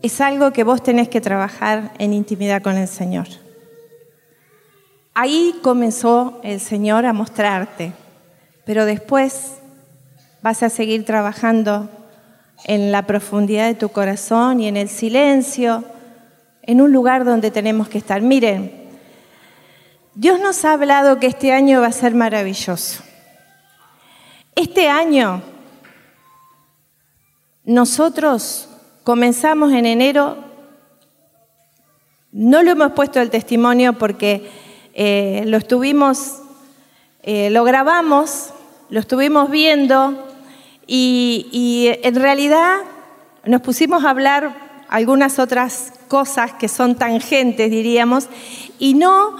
es 0.00 0.20
algo 0.22 0.50
que 0.50 0.64
vos 0.64 0.82
tenés 0.82 1.10
que 1.10 1.20
trabajar 1.20 1.92
en 1.98 2.14
intimidad 2.14 2.62
con 2.62 2.78
el 2.78 2.88
Señor. 2.88 3.26
Ahí 5.12 5.54
comenzó 5.62 6.40
el 6.42 6.58
Señor 6.58 7.04
a 7.04 7.12
mostrarte, 7.12 7.92
pero 8.64 8.86
después 8.86 9.56
vas 10.40 10.62
a 10.62 10.70
seguir 10.70 11.04
trabajando 11.04 11.90
en 12.64 12.92
la 12.92 13.02
profundidad 13.06 13.66
de 13.66 13.74
tu 13.74 13.90
corazón 13.90 14.60
y 14.60 14.66
en 14.66 14.78
el 14.78 14.88
silencio, 14.88 15.84
en 16.62 16.80
un 16.80 16.92
lugar 16.92 17.26
donde 17.26 17.50
tenemos 17.50 17.88
que 17.88 17.98
estar. 17.98 18.22
Miren, 18.22 18.72
Dios 20.14 20.40
nos 20.40 20.64
ha 20.64 20.72
hablado 20.72 21.20
que 21.20 21.26
este 21.26 21.52
año 21.52 21.82
va 21.82 21.88
a 21.88 21.92
ser 21.92 22.14
maravilloso. 22.14 23.02
Este 24.54 24.88
año 24.88 25.42
nosotros 27.68 28.66
comenzamos 29.04 29.74
en 29.74 29.84
enero, 29.84 30.38
no 32.32 32.62
lo 32.62 32.70
hemos 32.70 32.92
puesto 32.92 33.20
el 33.20 33.28
testimonio 33.28 33.92
porque 33.92 34.48
eh, 34.94 35.42
lo 35.46 35.58
estuvimos, 35.58 36.38
eh, 37.22 37.50
lo 37.50 37.64
grabamos, 37.64 38.54
lo 38.88 39.00
estuvimos 39.00 39.50
viendo 39.50 40.26
y, 40.86 41.46
y 41.52 42.06
en 42.06 42.14
realidad 42.14 42.78
nos 43.44 43.60
pusimos 43.60 44.02
a 44.02 44.10
hablar 44.10 44.86
algunas 44.88 45.38
otras 45.38 45.92
cosas 46.08 46.54
que 46.54 46.68
son 46.68 46.94
tangentes, 46.94 47.70
diríamos, 47.70 48.28
y 48.78 48.94
no 48.94 49.36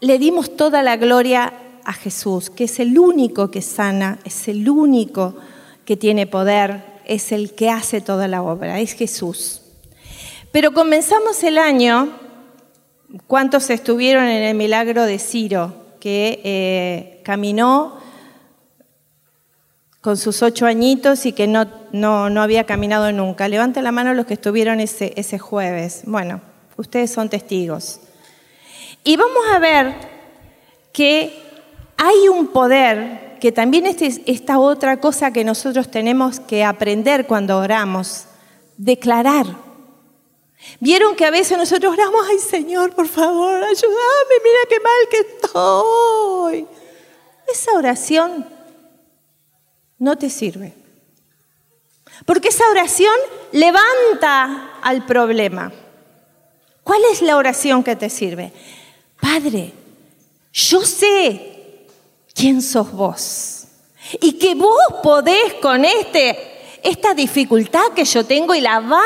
le 0.00 0.20
dimos 0.20 0.54
toda 0.54 0.80
la 0.84 0.96
gloria 0.96 1.52
a 1.82 1.92
Jesús, 1.92 2.50
que 2.50 2.64
es 2.64 2.78
el 2.78 3.00
único 3.00 3.50
que 3.50 3.62
sana, 3.62 4.20
es 4.24 4.46
el 4.46 4.70
único 4.70 5.34
que 5.84 5.96
tiene 5.96 6.28
poder, 6.28 6.93
es 7.06 7.32
el 7.32 7.54
que 7.54 7.70
hace 7.70 8.00
toda 8.00 8.28
la 8.28 8.42
obra, 8.42 8.80
es 8.80 8.92
Jesús. 8.92 9.62
Pero 10.52 10.72
comenzamos 10.72 11.42
el 11.42 11.58
año, 11.58 12.10
¿cuántos 13.26 13.70
estuvieron 13.70 14.24
en 14.24 14.42
el 14.42 14.54
milagro 14.54 15.04
de 15.04 15.18
Ciro, 15.18 15.74
que 16.00 16.40
eh, 16.44 17.20
caminó 17.24 17.98
con 20.00 20.16
sus 20.16 20.42
ocho 20.42 20.66
añitos 20.66 21.26
y 21.26 21.32
que 21.32 21.46
no, 21.46 21.66
no, 21.92 22.30
no 22.30 22.42
había 22.42 22.64
caminado 22.64 23.10
nunca? 23.10 23.48
Levanten 23.48 23.84
la 23.84 23.92
mano 23.92 24.14
los 24.14 24.26
que 24.26 24.34
estuvieron 24.34 24.80
ese, 24.80 25.12
ese 25.16 25.38
jueves. 25.38 26.02
Bueno, 26.04 26.40
ustedes 26.76 27.10
son 27.10 27.28
testigos. 27.28 28.00
Y 29.02 29.16
vamos 29.16 29.44
a 29.52 29.58
ver 29.58 29.94
que 30.92 31.36
hay 31.96 32.28
un 32.28 32.48
poder 32.48 33.23
que 33.44 33.52
también 33.52 33.84
es 33.84 34.22
esta 34.24 34.58
otra 34.58 35.00
cosa 35.00 35.30
que 35.30 35.44
nosotros 35.44 35.90
tenemos 35.90 36.40
que 36.40 36.64
aprender 36.64 37.26
cuando 37.26 37.58
oramos, 37.58 38.24
declarar. 38.78 39.44
Vieron 40.80 41.14
que 41.14 41.26
a 41.26 41.30
veces 41.30 41.58
nosotros 41.58 41.92
oramos, 41.92 42.26
ay 42.26 42.38
Señor, 42.38 42.94
por 42.94 43.06
favor, 43.06 43.62
ayúdame, 43.62 44.34
mira 44.42 44.60
qué 44.66 44.80
mal 44.80 45.08
que 45.10 45.18
estoy. 45.18 46.66
Esa 47.52 47.72
oración 47.72 48.48
no 49.98 50.16
te 50.16 50.30
sirve. 50.30 50.72
Porque 52.24 52.48
esa 52.48 52.66
oración 52.70 53.14
levanta 53.52 54.78
al 54.80 55.04
problema. 55.04 55.70
¿Cuál 56.82 57.02
es 57.12 57.20
la 57.20 57.36
oración 57.36 57.84
que 57.84 57.94
te 57.94 58.08
sirve? 58.08 58.52
Padre, 59.20 59.74
yo 60.50 60.80
sé 60.80 61.53
quién 62.34 62.60
sos 62.60 62.92
vos 62.92 63.64
y 64.20 64.32
que 64.32 64.54
vos 64.54 64.76
podés 65.02 65.54
con 65.62 65.84
este, 65.84 66.36
esta 66.82 67.14
dificultad 67.14 67.92
que 67.94 68.04
yo 68.04 68.24
tengo 68.24 68.54
y 68.54 68.60
la 68.60 68.80
vas 68.80 69.02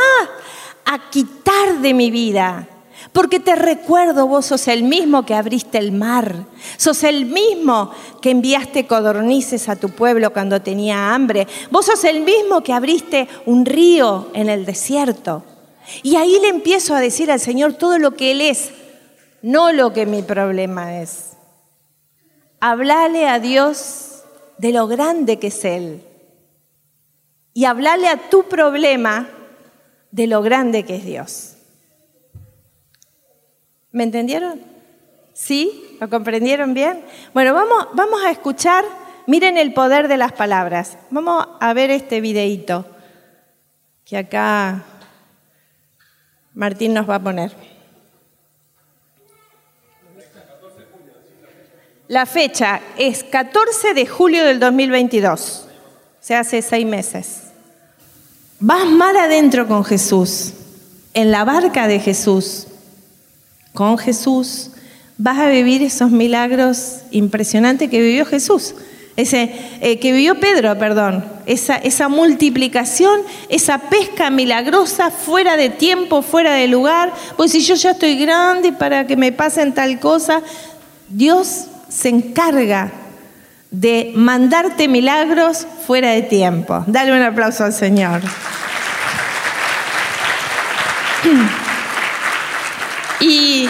a 0.84 1.10
quitar 1.10 1.80
de 1.80 1.94
mi 1.94 2.10
vida. 2.10 2.68
Porque 3.12 3.40
te 3.40 3.54
recuerdo, 3.54 4.26
vos 4.26 4.46
sos 4.46 4.68
el 4.68 4.82
mismo 4.82 5.24
que 5.24 5.34
abriste 5.34 5.78
el 5.78 5.92
mar, 5.92 6.46
sos 6.76 7.04
el 7.04 7.26
mismo 7.26 7.90
que 8.20 8.30
enviaste 8.30 8.86
codornices 8.86 9.68
a 9.68 9.76
tu 9.76 9.90
pueblo 9.90 10.32
cuando 10.32 10.60
tenía 10.60 11.14
hambre, 11.14 11.46
vos 11.70 11.86
sos 11.86 12.04
el 12.04 12.20
mismo 12.20 12.62
que 12.62 12.72
abriste 12.72 13.28
un 13.46 13.64
río 13.64 14.28
en 14.34 14.50
el 14.50 14.66
desierto. 14.66 15.44
Y 16.02 16.16
ahí 16.16 16.38
le 16.40 16.48
empiezo 16.48 16.94
a 16.94 17.00
decir 17.00 17.30
al 17.30 17.40
Señor 17.40 17.74
todo 17.74 17.98
lo 17.98 18.14
que 18.14 18.32
Él 18.32 18.40
es, 18.40 18.70
no 19.42 19.72
lo 19.72 19.92
que 19.92 20.04
mi 20.04 20.22
problema 20.22 21.00
es. 21.00 21.37
Hablale 22.60 23.28
a 23.28 23.38
Dios 23.38 24.24
de 24.58 24.72
lo 24.72 24.86
grande 24.88 25.38
que 25.38 25.48
es 25.48 25.64
Él. 25.64 26.02
Y 27.54 27.64
hablarle 27.64 28.08
a 28.08 28.28
tu 28.28 28.44
problema 28.44 29.28
de 30.10 30.26
lo 30.26 30.42
grande 30.42 30.84
que 30.84 30.96
es 30.96 31.04
Dios. 31.04 31.56
¿Me 33.90 34.04
entendieron? 34.04 34.60
¿Sí? 35.32 35.96
¿Lo 36.00 36.10
comprendieron 36.10 36.74
bien? 36.74 37.04
Bueno, 37.32 37.54
vamos, 37.54 37.88
vamos 37.94 38.22
a 38.24 38.30
escuchar, 38.30 38.84
miren 39.26 39.56
el 39.56 39.72
poder 39.72 40.08
de 40.08 40.16
las 40.16 40.32
palabras. 40.32 40.98
Vamos 41.10 41.46
a 41.60 41.72
ver 41.72 41.90
este 41.90 42.20
videíto 42.20 42.86
que 44.04 44.18
acá 44.18 44.84
Martín 46.54 46.94
nos 46.94 47.08
va 47.08 47.16
a 47.16 47.22
poner. 47.22 47.77
La 52.08 52.24
fecha 52.24 52.80
es 52.96 53.22
14 53.22 53.92
de 53.92 54.06
julio 54.06 54.42
del 54.42 54.58
2022, 54.58 55.66
se 56.20 56.34
hace 56.34 56.62
seis 56.62 56.86
meses. 56.86 57.42
Vas 58.58 58.86
mar 58.86 59.14
adentro 59.14 59.68
con 59.68 59.84
Jesús, 59.84 60.54
en 61.12 61.30
la 61.30 61.44
barca 61.44 61.86
de 61.86 62.00
Jesús, 62.00 62.66
con 63.74 63.98
Jesús, 63.98 64.70
vas 65.18 65.36
a 65.36 65.50
vivir 65.50 65.82
esos 65.82 66.10
milagros 66.10 67.00
impresionantes 67.10 67.90
que 67.90 68.00
vivió 68.00 68.24
Jesús. 68.24 68.74
Ese, 69.14 69.52
eh, 69.80 69.98
que 69.98 70.12
vivió 70.12 70.40
Pedro, 70.40 70.78
perdón, 70.78 71.26
esa, 71.44 71.74
esa 71.76 72.08
multiplicación, 72.08 73.20
esa 73.50 73.78
pesca 73.78 74.30
milagrosa 74.30 75.10
fuera 75.10 75.56
de 75.56 75.68
tiempo, 75.70 76.22
fuera 76.22 76.54
de 76.54 76.68
lugar. 76.68 77.12
Pues 77.36 77.50
si 77.50 77.60
yo 77.60 77.74
ya 77.74 77.90
estoy 77.90 78.16
grande 78.16 78.72
para 78.72 79.06
que 79.06 79.16
me 79.16 79.32
pasen 79.32 79.74
tal 79.74 79.98
cosa, 79.98 80.40
Dios 81.08 81.66
se 81.88 82.08
encarga 82.08 82.90
de 83.70 84.12
mandarte 84.14 84.88
milagros 84.88 85.66
fuera 85.86 86.10
de 86.12 86.22
tiempo. 86.22 86.84
Dale 86.86 87.12
un 87.12 87.22
aplauso 87.22 87.64
al 87.64 87.72
Señor. 87.72 88.20
Y, 93.20 93.68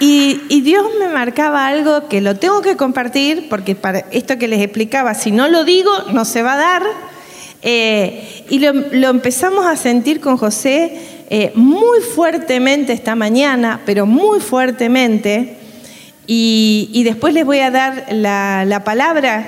y, 0.00 0.60
Dios 0.62 0.84
me 0.98 1.06
marcaba 1.06 1.68
algo 1.68 2.08
que 2.08 2.20
lo 2.20 2.34
tengo 2.34 2.62
que 2.62 2.76
compartir, 2.76 3.48
porque 3.48 3.76
para 3.76 4.00
esto 4.10 4.38
que 4.38 4.48
les 4.48 4.60
explicaba, 4.60 5.14
si 5.14 5.30
no 5.30 5.46
lo 5.48 5.62
digo, 5.62 5.92
no 6.12 6.24
se 6.24 6.42
va 6.42 6.54
a 6.54 6.56
dar. 6.56 6.82
Eh, 7.62 8.44
y 8.50 8.58
lo, 8.58 8.72
lo, 8.72 9.08
empezamos 9.08 9.66
a 9.66 9.76
sentir 9.76 10.20
con 10.20 10.36
José 10.36 11.24
eh, 11.30 11.52
muy 11.54 12.00
fuertemente 12.00 12.92
esta 12.92 13.14
mañana, 13.14 13.82
pero 13.86 14.04
muy 14.04 14.40
fuertemente. 14.40 15.56
Y, 16.26 17.02
después 17.04 17.34
les 17.34 17.44
voy 17.44 17.60
a 17.60 17.70
dar 17.70 18.06
la, 18.10 18.64
la 18.66 18.84
palabra 18.84 19.46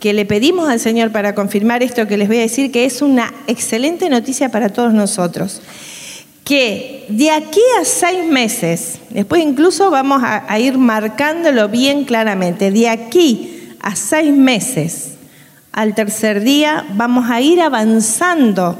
que 0.00 0.12
le 0.12 0.24
pedimos 0.24 0.68
al 0.68 0.80
Señor 0.80 1.12
para 1.12 1.34
confirmar 1.34 1.82
esto 1.82 2.06
que 2.06 2.16
les 2.16 2.28
voy 2.28 2.38
a 2.38 2.42
decir, 2.42 2.72
que 2.72 2.84
es 2.84 3.02
una 3.02 3.32
excelente 3.46 4.08
noticia 4.08 4.48
para 4.48 4.70
todos 4.70 4.92
nosotros. 4.92 5.60
Que 6.44 7.04
de 7.08 7.30
aquí 7.30 7.60
a 7.80 7.84
seis 7.84 8.24
meses, 8.24 8.98
después 9.10 9.42
incluso 9.42 9.90
vamos 9.90 10.22
a, 10.22 10.50
a 10.52 10.58
ir 10.58 10.78
marcándolo 10.78 11.68
bien 11.68 12.04
claramente, 12.04 12.70
de 12.70 12.88
aquí 12.88 13.74
a 13.80 13.94
seis 13.94 14.32
meses, 14.32 15.12
al 15.72 15.94
tercer 15.94 16.40
día, 16.40 16.86
vamos 16.94 17.30
a 17.30 17.40
ir 17.40 17.60
avanzando, 17.60 18.76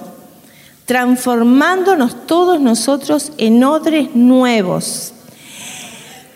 transformándonos 0.87 2.27
todos 2.27 2.61
nosotros 2.61 3.33
en 3.39 3.63
odres 3.63 4.15
nuevos. 4.15 5.15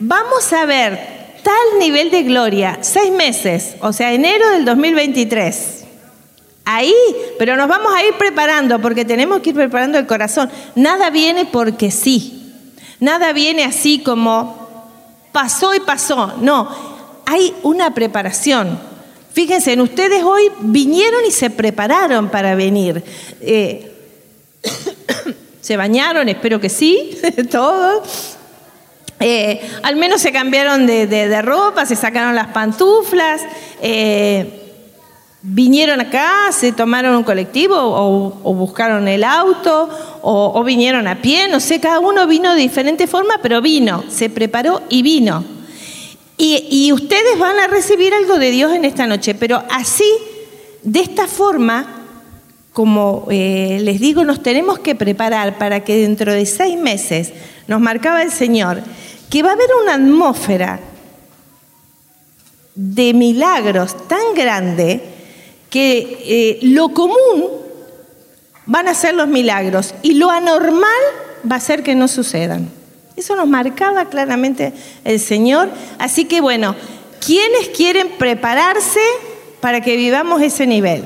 Vamos 0.07 0.53
a 0.53 0.67
ver 0.67 0.99
tal 1.43 1.79
nivel 1.79 2.11
de 2.11 2.25
gloria, 2.25 2.77
seis 2.83 3.11
meses, 3.11 3.77
o 3.81 3.91
sea, 3.91 4.13
enero 4.13 4.51
del 4.51 4.67
2023. 4.67 5.83
Ahí, 6.67 6.95
pero 7.39 7.57
nos 7.57 7.69
vamos 7.69 7.91
a 7.95 8.05
ir 8.05 8.13
preparando 8.19 8.83
porque 8.83 9.07
tenemos 9.07 9.41
que 9.41 9.51
ir 9.51 9.57
preparando 9.57 9.97
el 9.97 10.07
corazón. 10.07 10.51
Nada 10.75 11.09
viene 11.09 11.47
porque 11.47 11.91
sí. 11.91 12.53
Nada 13.01 13.33
viene 13.33 13.65
así 13.65 14.01
como 14.01 14.93
pasó 15.33 15.75
y 15.75 15.81
pasó. 15.81 16.35
No, 16.39 16.69
hay 17.25 17.55
una 17.63 17.95
preparación. 17.95 18.79
Fíjense, 19.33 19.73
en 19.73 19.81
ustedes 19.81 20.23
hoy 20.23 20.51
vinieron 20.61 21.25
y 21.27 21.31
se 21.31 21.49
prepararon 21.49 22.29
para 22.29 22.55
venir. 22.55 23.03
Eh, 23.41 23.91
se 25.63 25.79
bañaron, 25.79 26.29
espero 26.29 26.61
que 26.61 26.69
sí, 26.69 27.19
todos. 27.51 28.37
Eh, 29.21 29.61
al 29.83 29.97
menos 29.97 30.21
se 30.21 30.33
cambiaron 30.33 30.87
de, 30.87 31.07
de- 31.07 31.43
ropa, 31.43 31.87
se 31.87 31.97
sacaron 31.97 32.35
las 32.35 32.49
pantuflas, 32.49 33.43
eh, 33.81 34.61
vinieron 35.43 36.01
acá, 36.01 36.51
se 36.51 36.73
tomaron 36.73 37.15
un 37.17 37.23
colectivo 37.23 37.77
o, 37.79 38.55
buscaron 38.55 39.07
el 39.09 39.25
auto 39.25 39.89
o, 40.23 40.65
vinieron 40.65 41.07
a 41.07 41.21
pie, 41.21 41.49
no 41.49 41.61
sé, 41.61 41.81
cada 41.81 42.01
uno 42.01 42.27
vino 42.27 42.55
de 42.55 42.63
diferente 42.63 43.07
forma, 43.07 43.35
pero 43.43 43.61
vino, 43.61 44.05
se 44.09 44.31
preparó 44.31 44.83
y 44.89 45.03
vino. 45.03 45.45
Y, 46.37 46.67
y 46.71 46.93
ustedes 46.93 47.39
van 47.39 47.59
a 47.61 47.69
recibir 47.69 48.13
algo 48.13 48.39
de 48.39 48.51
Dios 48.51 48.73
en 48.73 48.85
esta 48.85 49.07
noche, 49.07 49.35
pero 49.35 49.63
así, 49.71 50.11
de 50.83 51.01
esta 51.01 51.29
forma, 51.29 51.87
como 52.73 53.29
eh, 53.31 53.79
les 53.83 54.01
digo, 54.01 54.25
nos 54.25 54.43
tenemos 54.43 54.81
que 54.81 54.97
preparar 54.97 55.59
para 55.59 55.85
que 55.85 55.97
dentro 55.97 56.33
de 56.33 56.45
seis 56.45 56.77
meses, 56.77 57.33
nos 57.67 57.81
marcaba 57.81 58.23
el 58.23 58.31
Señor, 58.31 58.83
que 59.31 59.43
va 59.43 59.51
a 59.51 59.55
haber 59.55 59.69
una 59.83 59.95
atmósfera 59.95 60.81
de 62.75 63.15
milagros 63.15 63.97
tan 64.09 64.35
grande 64.35 65.01
que 65.71 66.19
eh, 66.25 66.59
lo 66.63 66.91
común 66.91 67.51
van 68.67 68.89
a 68.89 68.95
ser 68.95 69.15
los 69.15 69.29
milagros 69.29 69.95
y 70.03 70.15
lo 70.15 70.31
anormal 70.31 70.91
va 71.51 71.57
a 71.57 71.61
ser 71.61 71.83
que 71.83 71.95
no 71.95 72.09
sucedan. 72.09 72.71
Eso 73.17 73.37
nos 73.37 73.47
marcaba 73.47 74.07
claramente 74.07 74.73
el 75.05 75.21
Señor. 75.21 75.71
Así 75.99 76.25
que 76.25 76.41
bueno, 76.41 76.75
¿quiénes 77.25 77.69
quieren 77.69 78.09
prepararse 78.19 79.01
para 79.61 79.81
que 79.81 79.97
vivamos 79.97 80.43
ese 80.43 80.67
nivel? 80.67 81.05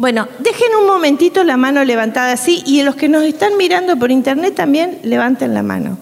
Bueno, 0.00 0.28
dejen 0.38 0.68
un 0.80 0.86
momentito 0.86 1.44
la 1.44 1.58
mano 1.58 1.84
levantada 1.84 2.32
así 2.32 2.62
y 2.64 2.82
los 2.84 2.96
que 2.96 3.10
nos 3.10 3.22
están 3.22 3.58
mirando 3.58 3.98
por 3.98 4.10
internet 4.10 4.54
también 4.54 4.98
levanten 5.02 5.52
la 5.52 5.62
mano. 5.62 5.98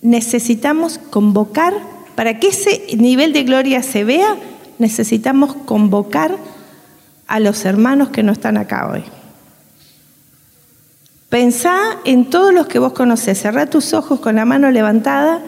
Necesitamos 0.00 0.96
convocar, 1.10 1.74
para 2.14 2.40
que 2.40 2.48
ese 2.48 2.96
nivel 2.96 3.34
de 3.34 3.42
gloria 3.42 3.82
se 3.82 4.04
vea, 4.04 4.34
necesitamos 4.78 5.54
convocar 5.66 6.38
a 7.26 7.38
los 7.38 7.66
hermanos 7.66 8.08
que 8.08 8.22
no 8.22 8.32
están 8.32 8.56
acá 8.56 8.90
hoy. 8.90 9.04
Pensá 11.28 11.98
en 12.06 12.30
todos 12.30 12.54
los 12.54 12.66
que 12.66 12.78
vos 12.78 12.94
conocés, 12.94 13.42
cerrá 13.42 13.66
tus 13.66 13.92
ojos 13.92 14.20
con 14.20 14.36
la 14.36 14.46
mano 14.46 14.70
levantada 14.70 15.42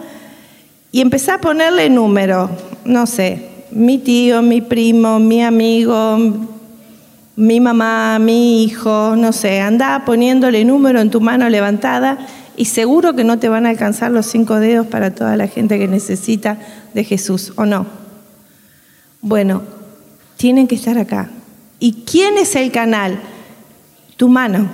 y 0.91 1.01
empezá 1.01 1.33
a 1.33 1.41
ponerle 1.41 1.89
número, 1.89 2.47
no 2.83 3.07
sé, 3.07 3.49
mi 3.71 3.97
tío, 3.97 4.43
mi 4.43 4.61
primo, 4.61 5.17
mi 5.17 5.43
amigo, 5.43 6.54
mi 7.35 7.59
mamá, 7.59 8.17
mi 8.19 8.63
hijo, 8.63 9.15
no 9.17 9.33
sé, 9.33 9.59
anda 9.59 10.03
poniéndole 10.05 10.63
número 10.63 11.01
en 11.01 11.11
tu 11.11 11.19
mano 11.19 11.49
levantada 11.49 12.17
y 12.55 12.65
seguro 12.65 13.15
que 13.15 13.23
no 13.23 13.39
te 13.39 13.49
van 13.49 13.65
a 13.65 13.69
alcanzar 13.69 14.11
los 14.11 14.25
cinco 14.25 14.55
dedos 14.59 14.87
para 14.87 15.13
toda 15.13 15.35
la 15.35 15.47
gente 15.47 15.77
que 15.77 15.87
necesita 15.87 16.57
de 16.93 17.03
Jesús, 17.03 17.53
¿o 17.57 17.65
no? 17.65 17.85
Bueno, 19.21 19.63
tienen 20.37 20.67
que 20.67 20.75
estar 20.75 20.97
acá. 20.97 21.29
¿Y 21.79 22.03
quién 22.03 22.37
es 22.37 22.55
el 22.55 22.71
canal? 22.71 23.19
Tu 24.15 24.29
mano. 24.29 24.69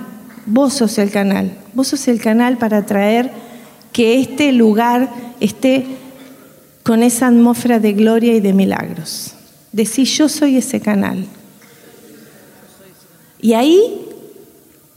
Vos 0.46 0.74
sos 0.74 0.98
el 0.98 1.10
canal. 1.10 1.56
Vos 1.74 1.88
sos 1.88 2.06
el 2.08 2.20
canal 2.20 2.58
para 2.58 2.86
traer 2.86 3.32
que 3.92 4.20
este 4.20 4.52
lugar 4.52 5.10
esté 5.40 5.86
con 6.84 7.02
esa 7.02 7.28
atmósfera 7.28 7.80
de 7.80 7.92
gloria 7.92 8.34
y 8.34 8.40
de 8.40 8.52
milagros. 8.52 9.34
Decir, 9.72 10.06
yo 10.06 10.28
soy 10.28 10.58
ese 10.58 10.80
canal. 10.80 11.26
Y 13.42 13.52
ahí, 13.52 14.08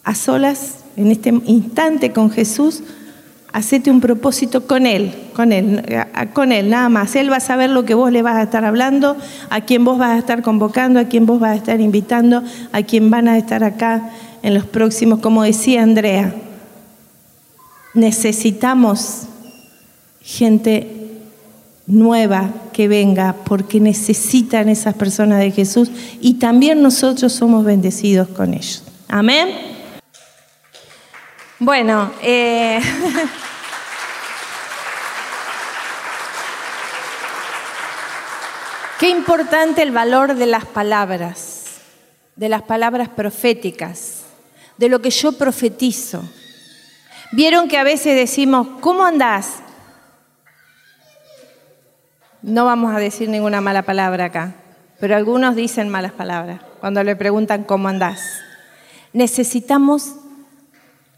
a 0.04 0.16
solas, 0.16 0.78
en 0.96 1.12
este 1.12 1.34
instante 1.46 2.14
con 2.14 2.30
Jesús, 2.30 2.84
hacete 3.52 3.90
un 3.90 4.02
propósito 4.02 4.68
con 4.68 4.86
Él, 4.86 5.14
con 5.34 5.52
Él, 5.52 5.82
con 6.34 6.52
Él, 6.52 6.70
nada 6.70 6.88
más. 6.90 7.16
Él 7.16 7.32
va 7.32 7.38
a 7.38 7.42
saber 7.42 7.72
lo 7.72 7.86
que 7.86 7.96
vos 7.96 8.12
le 8.12 8.22
vas 8.22 8.36
a 8.36 8.44
estar 8.44 8.64
hablando, 8.66 9.18
a 9.50 9.62
quién 9.62 9.84
vos 9.84 9.98
vas 9.98 10.12
a 10.12 10.20
estar 10.20 10.42
convocando, 10.44 11.00
a 11.00 11.06
quién 11.06 11.26
vos 11.26 11.40
vas 11.40 11.52
a 11.52 11.56
estar 11.56 11.82
invitando, 11.82 12.44
a 12.72 12.84
quién 12.84 13.10
van 13.10 13.28
a 13.28 13.38
estar 13.38 13.64
acá 13.64 14.12
en 14.44 14.54
los 14.54 14.66
próximos, 14.66 15.20
como 15.20 15.42
decía 15.42 15.82
Andrea. 15.82 16.36
Necesitamos 17.96 19.24
gente 20.22 21.05
nueva 21.88 22.50
que 22.74 22.88
venga 22.88 23.36
porque 23.46 23.80
necesitan 23.80 24.70
esas 24.70 24.96
personas 24.96 25.40
de 25.40 25.52
Jesús 25.52 25.92
y 26.20 26.36
también 26.36 26.82
nosotros 26.82 27.34
somos 27.34 27.64
bendecidos 27.64 28.28
con 28.30 28.54
ellos. 28.54 28.84
Amén. 29.08 29.50
Bueno, 31.60 32.12
eh, 32.22 32.82
qué 39.00 39.10
importante 39.10 39.82
el 39.84 39.92
valor 39.92 40.36
de 40.36 40.48
las 40.48 40.66
palabras, 40.66 41.64
de 42.36 42.50
las 42.50 42.64
palabras 42.64 43.08
proféticas, 43.10 44.24
de 44.78 44.90
lo 44.90 45.02
que 45.02 45.12
yo 45.12 45.32
profetizo. 45.34 46.24
Vieron 47.32 47.70
que 47.70 47.78
a 47.78 47.84
veces 47.84 48.16
decimos, 48.16 48.68
¿cómo 48.82 49.06
andás? 49.06 49.65
No 52.46 52.66
vamos 52.66 52.96
a 52.96 53.00
decir 53.00 53.28
ninguna 53.28 53.60
mala 53.60 53.82
palabra 53.82 54.26
acá, 54.26 54.54
pero 55.00 55.16
algunos 55.16 55.56
dicen 55.56 55.90
malas 55.90 56.12
palabras 56.12 56.62
cuando 56.80 57.04
le 57.04 57.16
preguntan 57.16 57.64
cómo 57.64 57.88
andás. 57.88 58.22
Necesitamos 59.14 60.14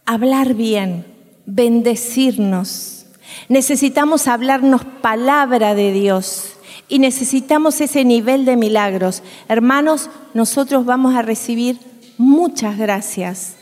hablar 0.06 0.54
bien, 0.54 1.06
bendecirnos. 1.46 3.08
Necesitamos 3.50 4.30
hablarnos 4.30 4.86
palabra 4.86 5.76
de 5.76 5.92
Dios 5.92 6.54
y 6.88 7.00
necesitamos 7.00 7.82
ese 7.82 8.06
nivel 8.06 8.46
de 8.46 8.56
milagros. 8.56 9.22
Hermanos, 9.50 10.10
nosotros 10.34 10.86
vamos 10.86 11.14
a 11.14 11.24
recibir 11.24 11.78
muchas 12.18 12.78
gracias, 12.78 13.58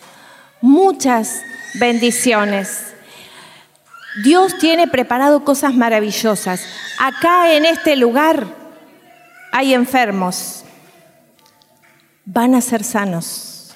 muchas 0.61 1.41
bendiciones. 1.79 2.94
Dios 4.23 4.57
tiene 4.57 4.87
preparado 4.87 5.43
cosas 5.43 5.75
maravillosas. 5.75 6.61
Acá 6.99 7.53
en 7.53 7.65
este 7.65 7.95
lugar 7.95 8.47
hay 9.51 9.73
enfermos. 9.73 10.63
Van 12.25 12.55
a 12.55 12.61
ser 12.61 12.83
sanos. 12.83 13.75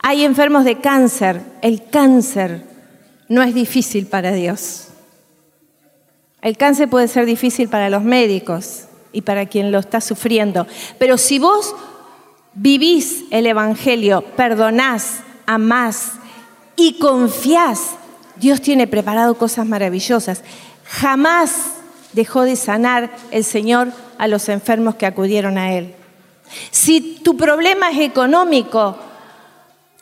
Hay 0.00 0.24
enfermos 0.24 0.64
de 0.64 0.80
cáncer. 0.80 1.40
El 1.62 1.88
cáncer 1.88 2.64
no 3.28 3.42
es 3.42 3.54
difícil 3.54 4.06
para 4.06 4.32
Dios. 4.32 4.88
El 6.42 6.58
cáncer 6.58 6.90
puede 6.90 7.08
ser 7.08 7.24
difícil 7.24 7.70
para 7.70 7.88
los 7.88 8.02
médicos 8.02 8.84
y 9.12 9.22
para 9.22 9.46
quien 9.46 9.72
lo 9.72 9.78
está 9.78 10.02
sufriendo. 10.02 10.66
Pero 10.98 11.16
si 11.16 11.38
vos 11.38 11.74
vivís 12.52 13.24
el 13.30 13.46
Evangelio, 13.46 14.22
perdonás, 14.36 15.20
amás 15.46 16.12
y 16.76 16.98
confiás, 16.98 17.96
Dios 18.36 18.60
tiene 18.60 18.86
preparado 18.86 19.36
cosas 19.36 19.66
maravillosas. 19.66 20.42
Jamás 20.84 21.52
dejó 22.12 22.42
de 22.42 22.56
sanar 22.56 23.10
el 23.30 23.44
Señor 23.44 23.92
a 24.18 24.28
los 24.28 24.48
enfermos 24.48 24.94
que 24.96 25.06
acudieron 25.06 25.58
a 25.58 25.74
Él. 25.74 25.94
Si 26.70 27.20
tu 27.22 27.36
problema 27.36 27.90
es 27.90 28.00
económico, 28.00 28.96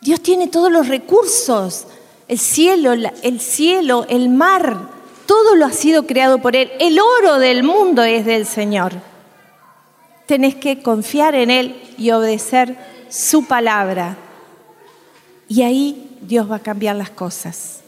Dios 0.01 0.21
tiene 0.21 0.49
todos 0.49 0.71
los 0.71 0.89
recursos, 0.89 1.87
el 2.29 2.39
cielo, 2.39 2.93
el 2.93 3.41
cielo, 3.41 4.07
el 4.09 4.29
mar, 4.29 4.89
todo 5.27 5.55
lo 5.55 5.67
ha 5.67 5.73
sido 5.73 6.07
creado 6.07 6.39
por 6.39 6.57
Él. 6.57 6.71
El 6.81 6.99
oro 6.99 7.39
del 7.39 7.63
mundo 7.63 8.03
es 8.03 8.25
del 8.25 8.47
Señor. 8.47 8.93
Tenés 10.27 10.55
que 10.57 10.83
confiar 10.83 11.35
en 11.35 11.51
Él 11.51 11.81
y 11.99 12.11
obedecer 12.11 12.77
su 13.09 13.47
palabra. 13.47 14.17
Y 15.49 15.63
ahí 15.63 16.19
Dios 16.23 16.51
va 16.51 16.57
a 16.57 16.63
cambiar 16.63 16.97
las 16.97 17.11
cosas. 17.11 17.82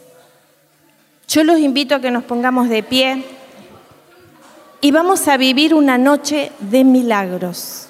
Yo 1.29 1.45
los 1.45 1.59
invito 1.59 1.95
a 1.95 2.01
que 2.01 2.11
nos 2.11 2.25
pongamos 2.25 2.69
de 2.69 2.83
pie 2.83 3.25
y 4.81 4.91
vamos 4.91 5.27
a 5.29 5.37
vivir 5.37 5.75
una 5.75 5.97
noche 5.97 6.53
de 6.61 6.85
milagros. 6.85 7.89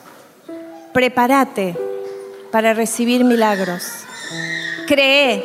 Prepárate 0.92 1.76
para 2.52 2.72
recibir 2.72 3.24
milagros. 3.24 3.82
Cree. 4.86 5.44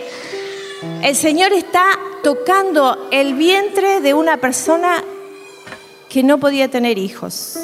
El 1.01 1.15
Señor 1.15 1.51
está 1.53 1.83
tocando 2.23 3.09
el 3.11 3.33
vientre 3.33 3.99
de 3.99 4.13
una 4.13 4.37
persona 4.37 5.03
que 6.07 6.23
no 6.23 6.39
podía 6.39 6.69
tener 6.69 6.97
hijos, 6.97 7.57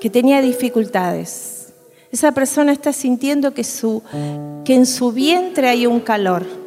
que 0.00 0.10
tenía 0.10 0.40
dificultades. 0.42 1.72
Esa 2.10 2.32
persona 2.32 2.72
está 2.72 2.92
sintiendo 2.92 3.54
que, 3.54 3.64
su, 3.64 4.02
que 4.64 4.74
en 4.74 4.86
su 4.86 5.12
vientre 5.12 5.68
hay 5.68 5.86
un 5.86 6.00
calor. 6.00 6.61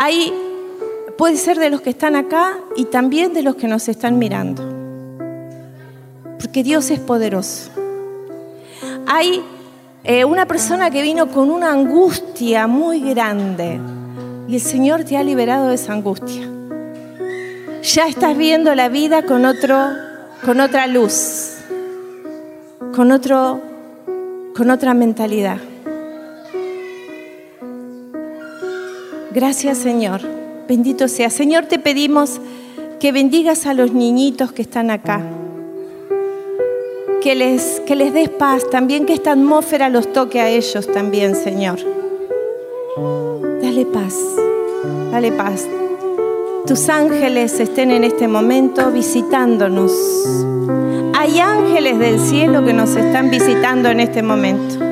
Hay, 0.00 0.32
puede 1.16 1.36
ser 1.36 1.58
de 1.58 1.70
los 1.70 1.80
que 1.80 1.90
están 1.90 2.14
acá 2.14 2.56
y 2.76 2.84
también 2.84 3.34
de 3.34 3.42
los 3.42 3.56
que 3.56 3.66
nos 3.66 3.88
están 3.88 4.16
mirando. 4.16 4.62
Porque 6.38 6.62
Dios 6.62 6.90
es 6.90 7.00
poderoso. 7.00 7.70
Hay 9.08 9.42
eh, 10.04 10.24
una 10.24 10.46
persona 10.46 10.88
que 10.92 11.02
vino 11.02 11.28
con 11.32 11.50
una 11.50 11.72
angustia 11.72 12.68
muy 12.68 13.00
grande 13.00 13.80
y 14.46 14.54
el 14.54 14.60
Señor 14.60 15.02
te 15.02 15.16
ha 15.16 15.24
liberado 15.24 15.66
de 15.66 15.74
esa 15.74 15.94
angustia. 15.94 16.48
Ya 17.82 18.06
estás 18.06 18.36
viendo 18.36 18.72
la 18.76 18.88
vida 18.88 19.22
con, 19.22 19.44
otro, 19.44 19.76
con 20.44 20.60
otra 20.60 20.86
luz, 20.86 21.56
con, 22.94 23.10
otro, 23.10 23.60
con 24.54 24.70
otra 24.70 24.94
mentalidad. 24.94 25.58
Gracias 29.38 29.78
Señor, 29.78 30.22
bendito 30.66 31.06
sea. 31.06 31.30
Señor, 31.30 31.66
te 31.66 31.78
pedimos 31.78 32.40
que 32.98 33.12
bendigas 33.12 33.66
a 33.66 33.72
los 33.72 33.92
niñitos 33.92 34.50
que 34.50 34.62
están 34.62 34.90
acá, 34.90 35.20
que 37.22 37.36
les, 37.36 37.78
que 37.86 37.94
les 37.94 38.12
des 38.12 38.30
paz, 38.30 38.68
también 38.68 39.06
que 39.06 39.12
esta 39.12 39.30
atmósfera 39.30 39.90
los 39.90 40.12
toque 40.12 40.40
a 40.40 40.48
ellos 40.48 40.90
también, 40.92 41.36
Señor. 41.36 41.78
Dale 43.62 43.86
paz, 43.86 44.16
dale 45.12 45.30
paz. 45.30 45.68
Tus 46.66 46.88
ángeles 46.88 47.60
estén 47.60 47.92
en 47.92 48.02
este 48.02 48.26
momento 48.26 48.90
visitándonos. 48.90 49.92
Hay 51.14 51.38
ángeles 51.38 51.96
del 52.00 52.18
cielo 52.18 52.64
que 52.64 52.72
nos 52.72 52.96
están 52.96 53.30
visitando 53.30 53.88
en 53.88 54.00
este 54.00 54.20
momento. 54.20 54.84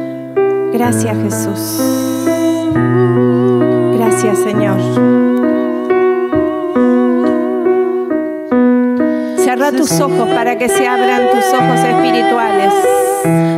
Gracias 0.73 1.17
Jesús. 1.25 2.36
Gracias 4.27 4.45
Señor. 4.45 4.77
Cierra 9.39 9.71
tus 9.71 10.01
ojos 10.01 10.29
para 10.31 10.59
que 10.59 10.69
se 10.69 10.89
abran 10.89 11.31
tus 11.31 11.45
ojos 11.55 11.79
espirituales. 11.79 12.73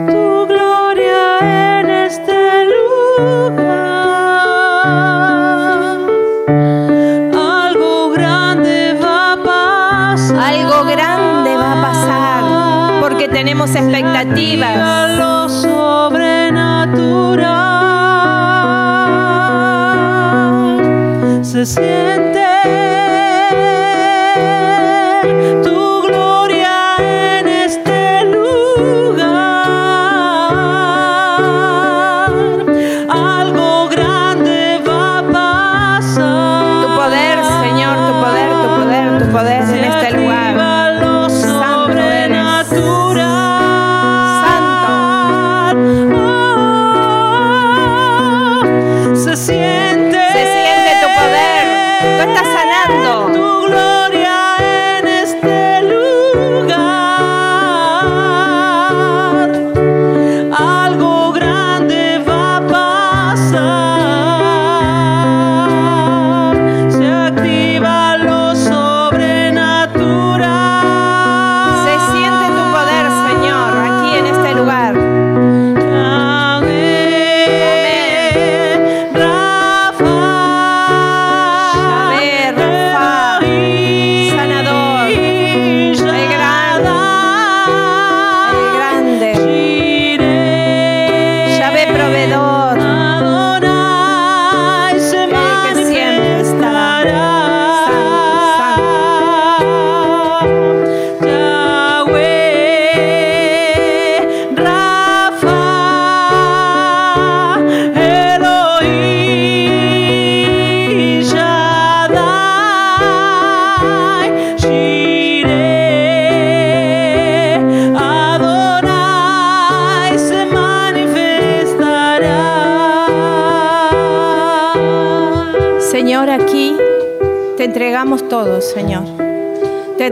tu 0.09 0.47
gloria 0.47 1.79
en 1.81 1.89
este 1.89 2.67
lugar. 2.67 3.67
Algo 7.35 8.11
grande 8.11 8.95
va 9.03 9.33
a 9.33 9.37
pasar. 9.43 10.39
Algo 10.39 10.85
grande 10.85 11.57
va 11.57 11.73
a 11.73 11.83
pasar 11.83 13.01
porque 13.01 13.29
tenemos 13.29 13.75
expectativas. 13.75 15.08
Se 21.59 21.67
siente 21.67 22.08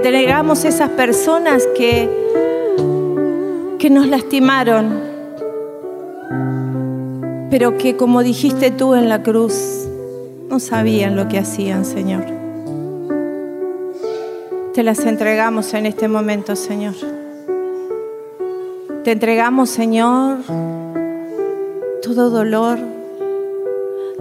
entregamos 0.06 0.64
esas 0.64 0.90
personas 0.90 1.66
que, 1.76 2.08
que 3.76 3.90
nos 3.90 4.06
lastimaron, 4.06 5.00
pero 7.50 7.76
que 7.76 7.96
como 7.96 8.22
dijiste 8.22 8.70
tú 8.70 8.94
en 8.94 9.08
la 9.08 9.24
cruz, 9.24 9.88
no 10.48 10.60
sabían 10.60 11.16
lo 11.16 11.26
que 11.26 11.40
hacían, 11.40 11.84
Señor. 11.84 12.24
Te 14.74 14.84
las 14.84 15.00
entregamos 15.00 15.74
en 15.74 15.86
este 15.86 16.06
momento, 16.06 16.54
Señor. 16.54 16.94
Te 19.02 19.10
entregamos, 19.10 19.70
Señor, 19.70 20.38
todo 22.02 22.30
dolor, 22.30 22.78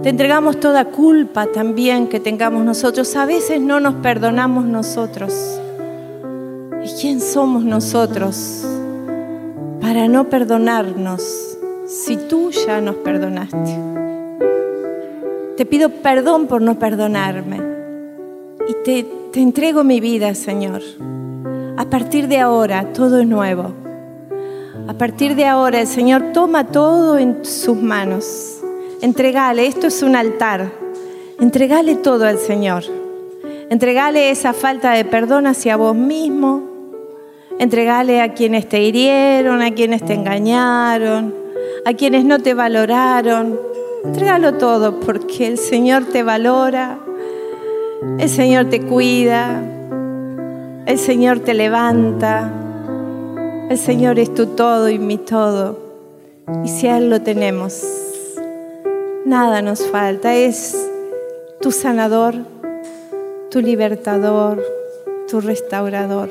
te 0.02 0.08
entregamos 0.08 0.58
toda 0.58 0.86
culpa 0.86 1.46
también 1.46 2.08
que 2.08 2.18
tengamos 2.18 2.64
nosotros. 2.64 3.14
A 3.14 3.24
veces 3.24 3.60
no 3.60 3.78
nos 3.78 3.94
perdonamos 3.94 4.64
nosotros. 4.64 5.60
¿Y 6.96 6.98
quién 6.98 7.20
somos 7.20 7.62
nosotros 7.62 8.64
para 9.82 10.08
no 10.08 10.30
perdonarnos 10.30 11.58
si 11.86 12.16
tú 12.16 12.50
ya 12.50 12.80
nos 12.80 12.96
perdonaste? 12.96 13.78
Te 15.58 15.66
pido 15.66 15.90
perdón 15.90 16.46
por 16.46 16.62
no 16.62 16.78
perdonarme. 16.78 17.60
Y 18.66 18.82
te, 18.82 19.06
te 19.30 19.40
entrego 19.42 19.84
mi 19.84 20.00
vida, 20.00 20.34
Señor. 20.34 20.80
A 21.76 21.84
partir 21.84 22.28
de 22.28 22.38
ahora 22.38 22.90
todo 22.94 23.20
es 23.20 23.26
nuevo. 23.26 23.74
A 24.88 24.94
partir 24.94 25.34
de 25.36 25.44
ahora 25.44 25.82
el 25.82 25.86
Señor 25.86 26.32
toma 26.32 26.68
todo 26.68 27.18
en 27.18 27.44
sus 27.44 27.76
manos. 27.76 28.62
Entregale, 29.02 29.66
esto 29.66 29.88
es 29.88 30.02
un 30.02 30.16
altar. 30.16 30.72
Entregale 31.40 31.96
todo 31.96 32.24
al 32.24 32.38
Señor. 32.38 32.84
Entregale 33.68 34.30
esa 34.30 34.54
falta 34.54 34.92
de 34.92 35.04
perdón 35.04 35.46
hacia 35.46 35.76
vos 35.76 35.94
mismo. 35.94 36.75
Entregale 37.58 38.20
a 38.20 38.34
quienes 38.34 38.68
te 38.68 38.82
hirieron, 38.82 39.62
a 39.62 39.72
quienes 39.72 40.04
te 40.04 40.12
engañaron, 40.12 41.34
a 41.86 41.94
quienes 41.94 42.24
no 42.24 42.38
te 42.38 42.52
valoraron. 42.52 43.58
Entrégalo 44.04 44.54
todo 44.54 45.00
porque 45.00 45.46
el 45.46 45.58
Señor 45.58 46.04
te 46.04 46.22
valora, 46.22 46.98
el 48.18 48.28
Señor 48.28 48.66
te 48.66 48.82
cuida, 48.82 49.62
el 50.84 50.98
Señor 50.98 51.40
te 51.40 51.54
levanta, 51.54 52.52
el 53.70 53.78
Señor 53.78 54.18
es 54.18 54.34
tu 54.34 54.46
todo 54.48 54.90
y 54.90 54.98
mi 54.98 55.16
todo. 55.16 55.78
Y 56.62 56.68
si 56.68 56.86
Él 56.86 57.10
lo 57.10 57.22
tenemos, 57.22 57.82
nada 59.24 59.62
nos 59.62 59.84
falta. 59.86 60.34
Es 60.34 60.76
tu 61.60 61.72
sanador, 61.72 62.34
tu 63.50 63.60
libertador, 63.60 64.62
tu 65.28 65.40
restaurador. 65.40 66.28